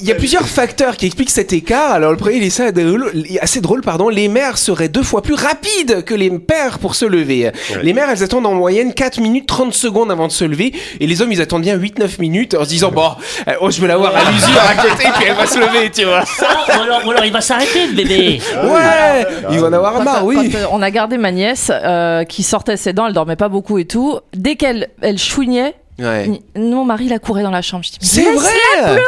il 0.00 0.06
y 0.06 0.12
a 0.12 0.14
plusieurs 0.14 0.46
facteurs 0.46 0.96
qui 0.96 1.06
expliquent 1.06 1.30
cet 1.30 1.52
écart. 1.52 1.92
Alors 1.92 2.10
le 2.10 2.16
premier 2.16 2.36
il 2.36 2.42
est 2.44 2.72
drôle- 2.72 3.12
assez 3.40 3.60
drôle 3.60 3.82
pardon. 3.82 4.08
Les 4.08 4.28
mères 4.28 4.58
seraient 4.58 4.88
deux 4.88 5.02
fois 5.02 5.22
plus 5.22 5.34
rapides 5.34 6.04
que 6.04 6.14
les 6.14 6.30
pères 6.38 6.78
pour 6.78 6.94
se 6.94 7.04
lever. 7.04 7.50
Les 7.82 7.92
mères 7.92 8.10
elles 8.10 8.22
attendent 8.22 8.46
en 8.46 8.54
moyenne 8.54 8.92
4 8.94 9.20
minutes 9.20 9.46
30 9.46 9.72
secondes 9.74 10.10
avant 10.10 10.26
de 10.26 10.32
se 10.32 10.44
lever. 10.44 10.72
Et 11.00 11.06
les 11.06 11.22
hommes 11.22 11.32
ils 11.32 11.40
attendent 11.40 11.62
bien 11.62 11.76
8-9 11.78 12.20
minutes 12.20 12.54
en 12.54 12.64
se 12.64 12.68
disant 12.68 12.90
bon 12.90 13.10
euh, 13.48 13.52
oh 13.60 13.70
je 13.70 13.80
vais 13.80 13.86
la 13.88 13.96
voir 13.96 14.14
à 14.14 14.30
l'usure 14.30 14.60
à 14.68 14.74
côté 14.74 15.04
puis 15.16 15.24
elle 15.28 15.36
va 15.36 15.46
se 15.46 15.58
lever 15.58 15.90
tu 15.90 16.04
vois. 16.04 16.24
Ça, 16.24 16.46
ou, 16.68 16.82
alors, 16.82 17.06
ou 17.06 17.10
alors 17.10 17.24
il 17.24 17.32
va 17.32 17.40
s'arrêter 17.40 17.86
le 17.86 17.94
bébé. 17.94 18.40
Ouais 18.64 19.26
ils 19.50 19.58
vont 19.58 19.66
en 19.68 19.72
avoir 19.72 20.02
marre 20.02 20.24
oui. 20.26 20.50
quand, 20.50 20.58
euh, 20.58 20.66
on 20.72 20.82
a 20.82 20.90
gardé 20.90 21.16
ma 21.18 21.30
nièce 21.32 21.70
euh, 21.72 22.24
qui 22.24 22.42
sortait 22.42 22.76
ses 22.76 22.92
dents, 22.92 23.06
elle 23.06 23.12
dormait 23.12 23.36
pas 23.36 23.48
beaucoup 23.48 23.78
et 23.78 23.84
tout. 23.84 24.18
Dès 24.34 24.56
qu'elle 24.56 24.88
elle 25.00 25.18
chouignait, 25.18 25.74
Ouais. 25.98 26.26
ni- 26.28 26.42
mon 26.56 26.84
mari 26.84 27.08
la 27.08 27.18
courait 27.18 27.42
dans 27.42 27.50
la 27.50 27.62
chambre. 27.62 27.82
Je 27.84 27.92
dis, 27.92 27.98
mais 28.02 28.06
C'est 28.06 28.20
laisse-la 28.30 28.82
vrai 28.92 29.00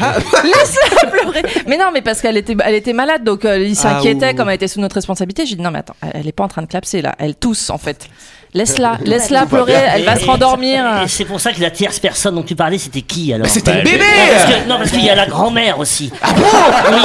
Ah, 0.00 0.14
Laisse-la 0.44 1.10
pleurer. 1.10 1.42
Mais 1.66 1.76
non, 1.76 1.90
mais 1.92 2.00
parce 2.00 2.22
qu'elle 2.22 2.38
était, 2.38 2.56
elle 2.64 2.74
était 2.74 2.94
malade, 2.94 3.24
donc 3.24 3.44
euh, 3.44 3.58
il 3.58 3.76
s'inquiétait 3.76 4.28
Ah, 4.28 4.32
ouh. 4.32 4.36
comme 4.36 4.48
elle 4.48 4.54
était 4.54 4.68
sous 4.68 4.80
notre 4.80 4.94
responsabilité. 4.94 5.44
J'ai 5.44 5.56
dit 5.56 5.62
non, 5.62 5.70
mais 5.70 5.80
attends, 5.80 5.96
elle 6.14 6.26
est 6.26 6.32
pas 6.32 6.44
en 6.44 6.48
train 6.48 6.62
de 6.62 6.66
clapser 6.66 7.02
là, 7.02 7.14
elle 7.18 7.34
tousse 7.34 7.68
en 7.68 7.76
fait. 7.76 8.08
Laisse-la, 8.54 8.98
laisse-la 9.04 9.40
Tout 9.40 9.44
va 9.56 9.64
pleurer, 9.64 9.72
bien. 9.72 9.92
elle 9.96 10.04
va 10.04 10.14
Et- 10.14 10.20
se 10.20 10.24
rendormir. 10.26 10.84
et 11.04 11.08
c'est 11.08 11.24
pour 11.24 11.40
ça 11.40 11.52
que 11.52 11.60
la 11.60 11.70
tierce 11.70 11.98
personne 11.98 12.36
dont 12.36 12.42
tu 12.44 12.54
parlais 12.54 12.78
c'était 12.78 13.02
qui 13.02 13.32
alors 13.32 13.48
C'était 13.48 13.72
Bah, 13.72 13.78
le 13.78 13.82
bébé 13.84 13.98
Non, 14.04 14.32
parce 14.32 14.44
que- 14.44 14.68
non, 14.68 14.78
parce 14.78 14.90
qu'il 14.92 15.04
y 15.04 15.10
a 15.10 15.14
la 15.16 15.26
grand-mère 15.26 15.78
aussi. 15.80 16.12
Ah 16.22 16.28
bon 16.32 16.44
Oui. 16.92 17.02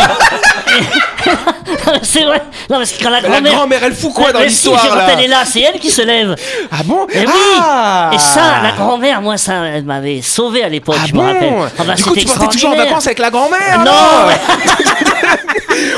c'est 2.03 2.23
vrai. 2.23 2.41
Non, 2.69 2.77
parce 2.77 2.91
que 2.91 3.03
quand 3.03 3.09
la 3.09 3.21
La 3.21 3.29
grand-mère. 3.29 3.53
grand-mère 3.53 3.79
elle 3.83 3.95
fout 3.95 4.13
quoi 4.13 4.27
Ah, 4.29 4.33
dans 4.33 4.39
si, 4.41 4.45
l'histoire 4.45 4.83
là 4.95 5.01
rappelle, 5.01 5.15
elle 5.19 5.25
est 5.25 5.27
là, 5.27 5.41
c'est 5.43 5.61
elle 5.61 5.79
qui 5.79 5.89
se 5.89 6.01
lève. 6.03 6.35
Ah 6.71 6.83
bon 6.85 7.07
Et 7.11 7.25
oui. 7.25 7.33
Ah 7.59 8.11
Et 8.13 8.19
ça, 8.19 8.61
la 8.61 8.71
grand-mère, 8.73 9.19
moi, 9.21 9.37
ça, 9.37 9.53
elle 9.65 9.83
m'avait 9.85 10.21
sauvé 10.21 10.63
à 10.63 10.69
l'époque, 10.69 10.97
Ah 11.01 11.05
je 11.07 11.13
bon 11.13 11.23
me 11.23 11.33
rappelle. 11.33 11.53
Ah 11.79 11.83
bah, 11.83 11.95
Du 11.95 12.03
coup, 12.03 12.15
tu 12.15 12.25
partais 12.25 12.47
toujours 12.47 12.71
en 12.71 12.75
vacances 12.75 13.07
avec 13.07 13.17
la 13.19 13.31
grand-mère 13.31 13.79
Non. 13.83 13.91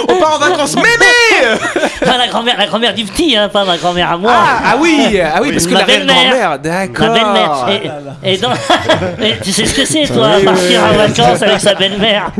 On 0.08 0.16
part 0.20 0.36
en 0.36 0.40
vacances 0.40 0.76
mémé 0.76 0.88
Pas 2.02 2.18
la 2.18 2.28
grand-mère, 2.28 2.58
la 2.58 2.68
grand-mère 2.68 2.94
du 2.94 3.04
petit, 3.06 3.36
hein, 3.36 3.50
pas 3.50 3.66
ma 3.66 3.78
grand-mère 3.78 4.12
à 4.12 4.18
moi. 4.18 4.32
ah, 4.34 4.62
ah 4.66 4.76
oui, 4.80 5.20
ah 5.24 5.40
oui, 5.42 5.52
parce 5.52 5.66
que 5.66 5.74
Ma 5.74 5.80
la 5.80 5.86
belle-mère. 5.86 6.16
grand-mère, 6.16 6.60
d'accord. 6.60 7.08
Ma 7.08 7.14
belle-mère. 7.14 7.68
Et, 8.24 8.34
et 8.34 8.38
dans- 8.38 8.52
et 9.26 9.38
tu 9.44 9.52
sais 9.52 9.66
ce 9.66 9.74
que 9.74 9.86
c'est, 9.86 10.04
toi, 10.06 10.32
Oui, 10.38 10.44
partir 10.44 10.64
oui. 10.70 10.78
en 10.78 10.98
vacances 10.98 11.42
avec 11.42 11.60
sa 11.60 11.74
belle-mère. 11.76 12.32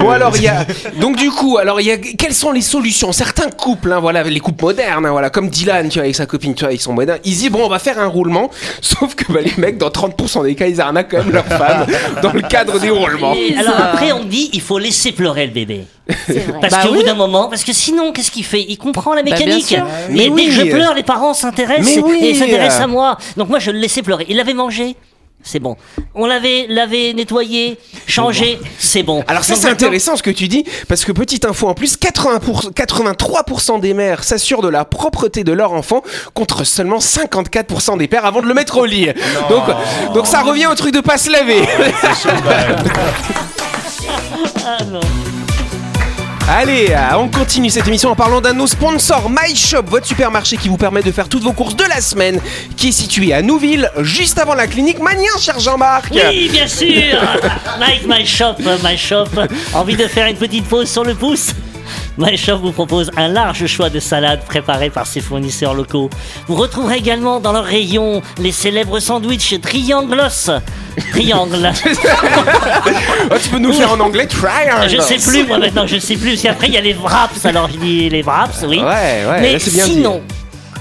Bon 0.00 0.10
alors 0.10 0.36
il 0.36 0.42
y 0.42 0.48
a 0.48 0.64
donc 1.00 1.16
du 1.16 1.30
coup 1.30 1.58
alors 1.58 1.80
il 1.80 1.86
y 1.86 1.90
a 1.92 1.96
quelles 1.96 2.34
sont 2.34 2.50
les 2.52 2.60
solutions? 2.60 3.12
Certains 3.12 3.50
couples 3.50 3.92
hein, 3.92 4.00
voilà 4.00 4.22
les 4.22 4.40
couples 4.40 4.64
modernes 4.64 5.06
hein, 5.06 5.10
voilà 5.12 5.30
comme 5.30 5.48
Dylan 5.48 5.88
tu 5.88 5.94
vois 5.98 6.04
avec 6.04 6.14
sa 6.16 6.26
copine 6.26 6.54
tu 6.54 6.64
vois 6.64 6.72
ils 6.72 6.80
sont 6.80 6.92
modernes 6.92 7.20
ils 7.24 7.30
disent 7.36 7.50
bon 7.50 7.64
on 7.64 7.68
va 7.68 7.78
faire 7.78 7.98
un 7.98 8.06
roulement 8.06 8.50
sauf 8.80 9.14
que 9.14 9.30
bah, 9.32 9.40
les 9.42 9.52
mecs 9.58 9.78
dans 9.78 9.88
30% 9.88 10.44
des 10.44 10.54
cas 10.54 10.66
ils 10.66 10.80
arnaquent 10.80 11.10
quand 11.12 11.18
même 11.24 11.32
leur 11.32 11.46
femme 11.46 11.86
dans 12.22 12.32
le 12.32 12.42
cadre 12.42 12.78
des 12.80 12.90
roulements 12.90 13.34
Et 13.34 13.56
alors 13.58 13.74
après, 13.78 14.12
on 14.12 14.24
dit 14.24 14.50
il 14.52 14.60
faut 14.60 14.78
laisser 14.78 15.12
pleurer 15.12 15.46
le 15.46 15.52
bébé. 15.52 15.84
Parce 16.06 16.72
Bah 16.74 16.82
qu'au 16.82 16.90
oui. 16.92 16.98
bout 16.98 17.02
d'un 17.04 17.14
moment, 17.14 17.48
parce 17.48 17.64
que 17.64 17.72
sinon, 17.72 18.12
qu'est-ce 18.12 18.30
qu'il 18.30 18.44
fait? 18.44 18.64
Il 18.68 18.76
comprend 18.76 19.14
la 19.14 19.22
Bah, 19.22 19.30
mécanique. 19.30 19.66
sûr. 19.66 19.86
Mais, 20.10 20.28
Mais 20.28 20.30
dès 20.30 20.44
que 20.46 20.52
je 20.52 20.62
oui. 20.62 20.70
pleure, 20.70 20.94
les 20.94 21.02
parents 21.02 21.32
s'intéressent 21.34 22.02
oui. 22.04 22.18
et 22.22 22.34
s'intéressent 22.34 22.82
à 22.82 22.86
moi. 22.86 23.16
Donc 23.36 23.48
moi, 23.48 23.58
je 23.58 23.70
le 23.70 23.78
laissais 23.78 24.02
pleurer. 24.02 24.26
Il 24.28 24.36
l'avait 24.36 24.54
mangé. 24.54 24.96
C'est 25.46 25.58
bon. 25.58 25.76
On 26.14 26.24
l'avait 26.24 26.64
lavé, 26.70 27.12
nettoyé, 27.12 27.78
changé. 28.06 28.58
C'est 28.78 29.02
bon. 29.02 29.22
alors 29.28 29.44
ça 29.44 29.56
c'est 29.56 29.68
intéressant 29.68 30.16
ce 30.16 30.22
que 30.22 30.30
tu 30.30 30.48
dis 30.48 30.64
parce 30.88 31.04
que 31.04 31.12
petite 31.12 31.44
info 31.44 31.68
en 31.68 31.74
plus 31.74 31.98
80 31.98 32.38
83% 32.74 33.78
des 33.78 33.92
mères 33.92 34.24
s'assurent 34.24 34.62
de 34.62 34.68
la 34.68 34.86
propreté 34.86 35.44
de 35.44 35.52
leur 35.52 35.74
enfant 35.74 36.02
contre 36.32 36.64
seulement 36.64 36.96
54% 36.96 37.98
des 37.98 38.08
pères 38.08 38.24
avant 38.24 38.40
de 38.40 38.46
le 38.46 38.54
mettre 38.54 38.78
au 38.78 38.86
lit 38.86 39.08
donc 39.50 39.64
donc 40.14 40.26
ça 40.26 40.40
revient 40.40 40.64
au 40.66 40.74
truc 40.74 40.94
de 40.94 41.00
pas 41.00 41.18
se 41.18 41.30
laver 41.30 41.60
Ah, 44.64 44.78
non. 44.90 45.00
Allez, 46.46 46.88
euh, 46.90 47.16
on 47.16 47.28
continue 47.28 47.70
cette 47.70 47.88
émission 47.88 48.10
en 48.10 48.14
parlant 48.14 48.42
d'un 48.42 48.52
de 48.52 48.58
nos 48.58 48.66
sponsors, 48.66 49.30
MyShop, 49.30 49.84
votre 49.86 50.06
supermarché 50.06 50.58
qui 50.58 50.68
vous 50.68 50.76
permet 50.76 51.02
de 51.02 51.10
faire 51.10 51.26
toutes 51.26 51.42
vos 51.42 51.52
courses 51.54 51.74
de 51.74 51.84
la 51.84 52.02
semaine, 52.02 52.38
qui 52.76 52.88
est 52.88 52.92
situé 52.92 53.32
à 53.32 53.40
Nouville, 53.40 53.90
juste 54.00 54.38
avant 54.38 54.54
la 54.54 54.66
clinique 54.66 54.98
Manien, 54.98 55.30
cher 55.40 55.58
Jean-Marc. 55.58 56.12
Oui, 56.12 56.50
bien 56.52 56.66
sûr 56.66 57.18
Like 57.80 58.06
My 58.06 58.26
Shop, 58.26 58.56
My 58.84 58.96
Shop. 58.98 59.24
Envie 59.72 59.96
de 59.96 60.06
faire 60.06 60.26
une 60.26 60.36
petite 60.36 60.66
pause 60.66 60.90
sur 60.90 61.02
le 61.02 61.14
pouce? 61.14 61.52
My 62.16 62.36
Shop 62.36 62.58
vous 62.58 62.70
propose 62.72 63.10
un 63.16 63.28
large 63.28 63.66
choix 63.66 63.90
de 63.90 63.98
salades 63.98 64.44
préparées 64.44 64.90
par 64.90 65.06
ses 65.06 65.20
fournisseurs 65.20 65.74
locaux. 65.74 66.08
Vous 66.46 66.54
retrouverez 66.54 66.96
également 66.96 67.40
dans 67.40 67.52
leur 67.52 67.64
rayon 67.64 68.22
les 68.38 68.52
célèbres 68.52 69.00
sandwichs 69.00 69.60
Trianglos. 69.60 70.50
Triangle. 71.10 71.72
Oh, 73.30 73.34
tu 73.42 73.48
peux 73.48 73.58
nous 73.58 73.72
faire 73.72 73.90
en 73.92 74.00
anglais, 74.00 74.26
triangle. 74.26 74.88
Je 74.88 75.00
sais 75.00 75.16
plus 75.16 75.46
moi 75.46 75.58
maintenant, 75.58 75.86
je 75.86 75.98
sais 75.98 76.16
plus. 76.16 76.30
Parce 76.32 76.42
qu'après 76.42 76.66
il 76.68 76.74
y 76.74 76.76
a 76.76 76.80
les 76.80 76.92
wraps, 76.92 77.44
alors 77.46 77.68
je 77.72 77.78
dis 77.78 78.08
les 78.10 78.22
wraps, 78.22 78.64
oui. 78.68 78.78
Ouais, 78.78 78.84
ouais, 78.84 79.40
Mais 79.40 79.52
là, 79.52 79.58
dit. 79.58 79.70
sinon, 79.70 80.20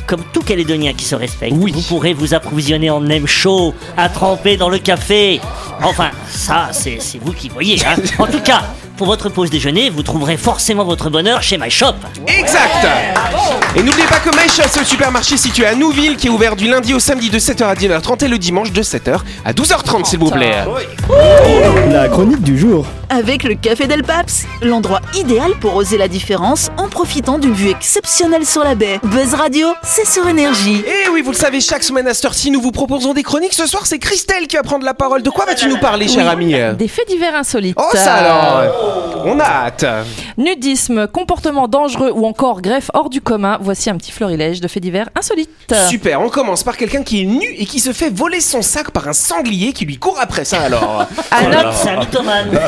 comme 0.05 0.21
tout 0.33 0.41
Calédonien 0.41 0.93
qui 0.93 1.05
se 1.05 1.15
respecte, 1.15 1.53
Oui. 1.57 1.71
vous 1.73 1.81
pourrez 1.81 2.13
vous 2.13 2.33
approvisionner 2.33 2.89
en 2.89 3.01
nem 3.01 3.25
chaud 3.25 3.73
à 3.97 4.09
tremper 4.09 4.57
dans 4.57 4.69
le 4.69 4.77
café. 4.79 5.39
Enfin, 5.81 6.09
ça, 6.29 6.69
c'est 6.71 6.97
c'est 6.99 7.19
vous 7.19 7.31
qui 7.33 7.49
voyez. 7.49 7.77
Hein. 7.85 7.95
En 8.19 8.27
tout 8.27 8.41
cas, 8.41 8.63
pour 8.97 9.07
votre 9.07 9.29
pause 9.29 9.49
déjeuner, 9.49 9.89
vous 9.89 10.03
trouverez 10.03 10.37
forcément 10.37 10.83
votre 10.83 11.09
bonheur 11.09 11.41
chez 11.41 11.57
My 11.57 11.69
Shop. 11.69 11.95
Exact 12.27 12.87
Et 13.75 13.81
n'oubliez 13.81 14.07
pas 14.07 14.19
que 14.19 14.29
MyShop, 14.29 14.63
c'est 14.69 14.79
le 14.79 14.85
supermarché 14.85 15.37
situé 15.37 15.65
à 15.65 15.75
Nouville, 15.75 16.15
qui 16.15 16.27
est 16.27 16.29
ouvert 16.29 16.55
du 16.55 16.67
lundi 16.67 16.93
au 16.93 16.99
samedi 16.99 17.29
de 17.29 17.39
7h 17.39 17.63
à 17.63 17.73
19h30 17.73 18.25
et 18.25 18.27
le 18.27 18.37
dimanche 18.37 18.71
de 18.71 18.83
7h 18.83 19.19
à 19.45 19.53
12h30, 19.53 20.05
s'il 20.05 20.19
vous 20.19 20.29
plaît. 20.29 20.63
La 21.91 22.07
chronique 22.07 22.41
du 22.41 22.57
jour. 22.57 22.85
Avec 23.09 23.43
le 23.43 23.55
Café 23.55 23.85
Del 23.87 24.03
Paps, 24.03 24.45
l'endroit 24.61 25.01
idéal 25.15 25.51
pour 25.59 25.75
oser 25.75 25.97
la 25.97 26.07
différence 26.07 26.69
en 26.77 26.87
profitant 26.87 27.37
d'une 27.37 27.53
vue 27.53 27.69
exceptionnelle 27.69 28.45
sur 28.45 28.63
la 28.63 28.75
baie. 28.75 28.99
Buzz 29.03 29.33
Radio, 29.35 29.67
c'est 29.83 30.07
sur 30.07 30.27
énergie. 30.27 30.83
Et 30.85 31.09
oui, 31.09 31.21
vous 31.21 31.31
le 31.31 31.37
savez, 31.37 31.61
chaque 31.61 31.83
semaine 31.83 32.07
à 32.07 32.13
cette 32.13 32.25
heure-ci, 32.25 32.49
nous 32.51 32.61
vous 32.61 32.71
proposons 32.71 33.13
des 33.13 33.23
chroniques. 33.23 33.53
Ce 33.53 33.67
soir, 33.67 33.85
c'est 33.85 33.99
Christelle 33.99 34.47
qui 34.47 34.55
va 34.55 34.63
prendre 34.63 34.85
la 34.85 34.93
parole. 34.93 35.21
De 35.21 35.29
quoi 35.29 35.45
vas-tu 35.45 35.67
nous 35.67 35.77
parler, 35.77 36.07
cher 36.07 36.27
ami? 36.27 36.55
Des 36.77 36.87
faits 36.87 37.07
divers 37.07 37.35
insolites. 37.35 37.77
Oh, 37.79 37.89
ça 37.93 38.13
alors 38.15 38.82
On 39.25 39.39
a 39.39 39.43
hâte 39.43 39.85
Nudisme, 40.37 41.07
comportement 41.07 41.67
dangereux 41.67 42.11
ou 42.13 42.25
encore 42.25 42.61
greffe 42.61 42.91
hors 42.93 43.09
du 43.09 43.21
commun. 43.21 43.57
Voici 43.61 43.89
un 43.89 43.97
petit 43.97 44.11
florilège 44.11 44.59
de 44.61 44.67
faits 44.67 44.83
divers 44.83 45.09
insolites. 45.15 45.49
Super, 45.89 46.21
on 46.21 46.29
commence 46.29 46.63
par 46.63 46.75
quelqu'un 46.75 47.03
qui 47.03 47.21
est 47.21 47.25
nu 47.25 47.47
et 47.57 47.65
qui 47.65 47.79
se 47.79 47.93
fait 47.93 48.09
voler 48.09 48.41
son 48.41 48.61
sac 48.61 48.91
par 48.91 49.07
un 49.07 49.13
sanglier 49.13 49.71
qui 49.71 49.85
lui 49.85 49.97
court 49.97 50.17
après 50.19 50.43
ça 50.43 50.61
alors. 50.61 51.07
Un 51.31 51.51
homme, 51.53 51.73
C'est 51.73 51.89
un 51.89 51.99
mythomane. 51.99 52.49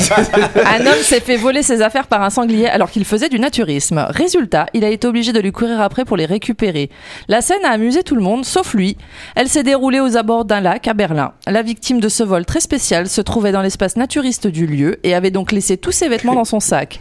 Un 0.65 0.85
homme 0.85 1.01
s'est 1.01 1.19
fait 1.19 1.37
voler 1.37 1.63
ses 1.63 1.81
affaires 1.81 2.07
par 2.07 2.21
un 2.21 2.29
sanglier 2.29 2.67
alors 2.67 2.89
qu'il 2.89 3.05
faisait 3.05 3.29
du 3.29 3.39
naturisme. 3.39 4.05
Résultat, 4.09 4.67
il 4.73 4.83
a 4.83 4.89
été 4.89 5.07
obligé 5.07 5.33
de 5.33 5.39
lui 5.39 5.51
courir 5.51 5.81
après 5.81 6.05
pour 6.05 6.17
les 6.17 6.25
récupérer. 6.25 6.89
La 7.27 7.41
scène 7.41 7.63
a 7.65 7.69
amusé 7.69 8.03
tout 8.03 8.15
le 8.15 8.21
monde, 8.21 8.45
sauf 8.45 8.73
lui. 8.73 8.97
Elle 9.35 9.49
s'est 9.49 9.63
déroulée 9.63 9.99
aux 9.99 10.17
abords 10.17 10.45
d'un 10.45 10.61
lac 10.61 10.87
à 10.87 10.93
Berlin. 10.93 11.33
La 11.47 11.61
victime 11.61 11.99
de 11.99 12.09
ce 12.09 12.23
vol 12.23 12.45
très 12.45 12.59
spécial 12.59 13.07
se 13.07 13.21
trouvait 13.21 13.51
dans 13.51 13.61
l'espace 13.61 13.97
naturiste 13.97 14.47
du 14.47 14.67
lieu 14.67 14.99
et 15.03 15.13
avait 15.13 15.31
donc 15.31 15.51
laissé 15.51 15.77
tous 15.77 15.91
ses 15.91 16.04
vêtements 16.09 16.35
dans 16.35 16.45
son 16.45 16.59
sac. 16.59 16.99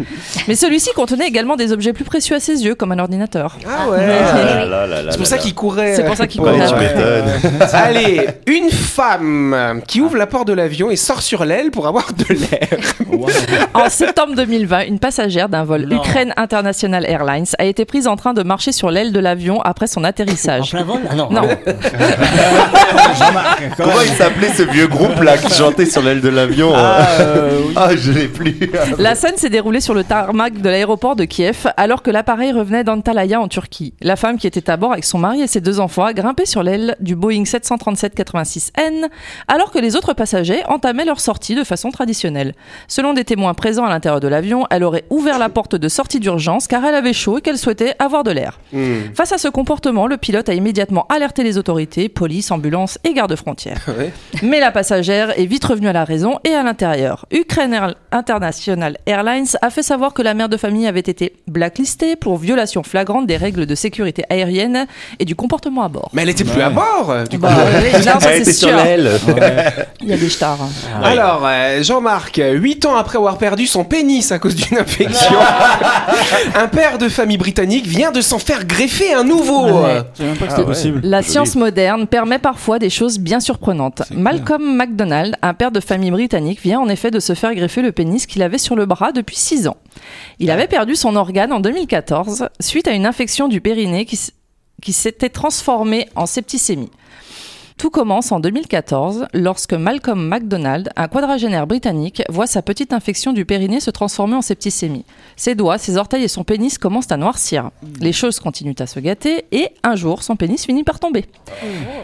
Mais 0.49 0.55
celui-ci 0.55 0.91
contenait 0.95 1.27
également 1.27 1.57
des 1.57 1.73
objets 1.73 1.93
plus 1.93 2.05
précieux 2.05 2.37
à 2.37 2.41
ses 2.41 2.65
yeux, 2.65 2.75
comme 2.75 2.93
un 2.93 2.99
ordinateur. 2.99 3.57
Ah 3.67 3.89
ouais. 3.91 3.99
Ah 4.21 4.87
C'est 5.11 5.17
pour 5.19 5.27
ça 5.27 5.39
qu'il 5.39 5.55
courait. 5.55 5.95
C'est 5.97 6.05
pour 6.05 6.17
ça 6.17 6.27
qu'il 6.27 6.41
Ouais, 6.41 6.53
courait. 6.53 7.23
Allez, 7.73 8.27
une 8.47 8.71
femme 8.71 9.81
qui 9.87 10.01
ouvre 10.01 10.17
la 10.17 10.27
porte 10.27 10.47
de 10.49 10.53
l'avion 10.53 10.91
et 10.91 10.97
sort 10.97 11.23
sur 11.23 11.45
l'aile 11.45 11.71
pour 11.71 11.87
avoir 11.87 12.13
de 12.13 12.35
l'air. 12.35 12.69
En 13.75 13.89
septembre 13.89 14.35
2020, 14.35 14.83
une 14.87 14.99
passagère 14.99 15.49
d'un 15.49 15.65
vol 15.65 15.87
Non. 15.87 15.97
Ukraine 15.97 16.33
International 16.37 17.05
Airlines 17.07 17.47
a 17.59 17.65
été 17.65 17.85
prise 17.85 18.07
en 18.07 18.17
train 18.17 18.35
de 18.35 18.43
marcher 18.43 18.73
sur 18.73 18.91
l'aile 18.91 19.13
de 19.13 19.21
l'avion 19.21 19.61
après 19.63 19.87
son 19.87 20.01
En 20.01 20.05
atterrissage. 20.05 20.71
plein 20.71 20.85
vol? 20.85 21.01
Ah 21.11 21.15
non. 21.15 21.29
Non. 21.31 21.43
Comment 23.77 24.01
il 24.05 24.11
s'appelait 24.13 24.53
ce 24.53 24.63
vieux 24.63 24.87
groupe 24.87 25.21
là 25.23 25.37
qui 25.39 25.53
chantait 25.53 25.87
sur 25.87 26.03
l'aile 26.03 26.21
de 26.21 26.29
l'avion 26.29 26.73
Ah, 26.75 27.07
euh 27.21 27.25
euh, 27.37 27.61
oui. 27.67 27.73
Ah, 27.77 27.89
je 27.97 28.13
l'ai 28.13 28.29
plus. 28.29 28.55
La 28.99 29.15
scène 29.15 29.37
s'est 29.37 29.51
déroulée 29.51 29.81
sur 29.81 29.95
le 29.95 30.05
tarmac 30.05 30.61
de 30.61 30.69
l'aéroport 30.69 31.17
de 31.17 31.25
Kiev 31.25 31.67
alors 31.77 32.03
que 32.03 32.11
l'appareil 32.11 32.53
revenait 32.53 32.85
d'Antalya 32.85 33.41
en 33.41 33.49
Turquie. 33.49 33.93
La 34.01 34.17
femme 34.17 34.39
qui 34.39 34.47
était 34.47 34.71
à 34.71 34.77
bord 34.77 34.93
avec 34.93 35.05
son 35.05 35.19
mari 35.19 35.43
et 35.43 35.47
ses 35.47 35.61
deux 35.61 35.81
enfants 35.81 36.05
a 36.05 36.13
grimpé 36.13 36.47
sur 36.47 36.63
l'aile 36.63 36.97
du 37.01 37.17
Boeing 37.17 37.43
737-86N 37.45 39.07
alors 39.49 39.71
que 39.71 39.79
les 39.79 39.97
autres 39.97 40.13
passagers 40.13 40.63
entamaient 40.69 41.05
leur 41.05 41.21
sortie 41.21 41.55
de 41.55 41.65
façon 41.65 41.91
traditionnelle. 41.91 42.55
Selon 42.89 43.13
des 43.15 43.25
témoins 43.25 43.55
présents 43.55 43.85
à 43.85 43.89
l'intérieur 43.89 44.21
de 44.21 44.29
l'avion, 44.29 44.67
elle 44.71 44.85
aurait 44.85 45.05
ouvert 45.11 45.39
la 45.39 45.49
porte 45.49 45.75
de 45.77 45.89
sortie 45.89 46.21
d'urgence 46.21 46.67
car 46.67 46.85
elle 46.85 46.95
avait 46.95 47.13
chaud 47.13 47.39
et 47.39 47.41
qu'elle 47.41 47.59
souhaitait 47.59 47.95
avoir 47.99 48.25
de 48.25 48.31
l'air. 48.31 48.59
Face 49.15 49.33
à 49.33 49.39
ce 49.39 49.49
comportement, 49.49 50.07
le 50.07 50.17
pilote 50.17 50.49
a 50.49 50.55
immédiatement 50.55 51.07
alerté 51.09 51.43
les 51.43 51.59
autorités, 51.59 52.09
police, 52.09 52.51
ambulance 52.51 52.99
et 53.05 53.13
gardes-frontières. 53.13 53.81
Ouais. 53.99 54.13
Mais 54.43 54.61
la 54.61 54.71
passagère 54.71 55.39
est 55.39 55.47
vite 55.47 55.65
revenue 55.65 55.89
à 55.89 55.93
la 55.93 56.05
raison 56.05 56.39
et 56.45 56.55
à 56.55 56.63
l'intérieur. 56.63 57.27
Ukraine 57.31 57.73
Air- 57.75 57.95
Airlines 59.07 59.47
a 59.63 59.71
fait 59.71 59.83
savoir 59.83 60.13
que 60.15 60.23
la 60.23 60.35
mère 60.35 60.49
de 60.49 60.57
famille 60.57 60.87
avait 60.87 61.01
été 61.01 61.35
blacklistée 61.49 62.17
pour 62.17 62.37
violation 62.39 62.83
flagrante 62.83 63.27
des 63.27 63.37
règles 63.37 63.67
de 63.67 63.75
sécurité 63.75 64.25
aérienne 64.31 64.87
et 65.19 65.25
du 65.25 65.35
comportement 65.35 65.83
à 65.83 65.89
bord. 65.89 66.11
Mais 66.13 66.23
elle 66.23 66.29
était 66.29 66.45
plus 66.45 66.61
à 66.63 66.71
bord. 66.71 67.11
euh, 67.11 67.25
Du 67.25 67.39
coup. 67.39 67.43
Bah, 67.45 67.55
ça, 68.03 68.19
Elle 68.33 68.55
sur 68.55 68.69
l'aile. 68.75 69.11
Il 70.03 70.09
y 70.09 70.13
a 70.13 70.17
des 70.17 70.29
stars. 70.29 70.59
Alors, 71.03 71.43
euh, 71.45 71.83
Jean-Marc, 71.83 72.41
8 72.43 72.87
ans 72.87 72.97
après 72.97 73.17
avoir 73.19 73.39
perdu 73.39 73.67
son 73.67 73.85
pénis 73.85 74.31
à 74.33 74.39
cause 74.39 74.55
d'une 74.55 74.79
infection, 74.79 75.37
un 76.55 76.69
père 76.69 76.99
de 76.99 77.09
famille 77.09 77.39
britannique 77.39 77.87
vient 77.87 78.13
de 78.13 78.21
s'en 78.21 78.39
faire 78.39 78.65
greffer 78.65 79.15
un 79.15 79.25
nouveau. 79.25 79.83
Ouais. 79.83 80.03
Je 80.15 80.19
savais 80.19 80.29
même 80.31 80.39
pas 80.39 80.47
que 80.47 80.53
c'était 80.53 80.65
possible. 80.65 81.01
La 81.03 81.21
Joli. 81.21 81.31
science 81.33 81.57
moderne 81.57 82.07
permet 82.07 82.39
parfois 82.39 82.79
des 82.79 82.91
choses 82.91 83.19
bien 83.19 83.41
surprenantes. 83.41 84.03
Malcolm 84.11 84.77
MacDonald, 84.77 85.37
un 85.43 85.55
père 85.55 85.71
de 85.71 85.81
famille 85.81 86.11
britannique, 86.11 86.61
vient 86.63 86.81
en 86.81 86.89
effet 86.89 87.11
de 87.11 87.21
se 87.21 87.35
faire 87.35 87.55
greffer 87.55 87.83
le 87.83 87.93
pénis 87.93 88.27
qu'il 88.27 88.43
avait 88.43 88.59
sur 88.59 88.74
le 88.75 88.87
bras 88.87 89.13
depuis 89.13 89.37
6 89.37 89.69
ans. 89.69 89.77
Il 90.39 90.51
avait 90.51 90.69
perdu 90.69 90.97
son 90.97 91.17
organe 91.17 91.53
en 91.53 91.61
2014 91.61 92.49
suite 92.61 92.89
à 92.89 92.93
une 92.93 93.07
infection 93.07 93.49
du 93.49 93.61
périnée 93.61 94.05
qui, 94.05 94.93
s'était 94.93 95.29
transformée 95.29 96.09
en 96.15 96.27
septicémie. 96.27 96.91
Tout 97.77 97.91
commence 97.91 98.31
en 98.31 98.39
2014 98.39 99.27
lorsque 99.35 99.73
Malcolm 99.73 100.29
MacDonald, 100.29 100.91
un 100.95 101.09
quadragénaire 101.09 101.67
britannique, 101.67 102.23
voit 102.29 102.47
sa 102.47 102.63
petite 102.63 102.93
infection 102.93 103.33
du 103.33 103.45
périnée 103.45 103.81
se 103.81 103.91
transformer 103.91 104.37
en 104.37 104.43
septicémie. 104.43 105.05
Ses 105.37 105.57
doigts, 105.57 105.77
ses 105.77 105.97
orteils 105.97 106.23
et 106.23 106.29
son 106.29 106.45
pénis 106.45 106.79
commencent 106.79 107.11
à 107.11 107.17
noircir. 107.17 107.71
Les 108.01 108.13
choses 108.13 108.39
continuent 108.39 108.77
à 108.79 108.87
se 108.87 109.01
gâter 109.01 109.47
et 109.51 109.71
un 109.83 109.97
jour, 109.97 110.23
son 110.23 110.37
pénis 110.37 110.65
finit 110.65 110.85
par 110.85 111.01
tomber. 111.01 111.27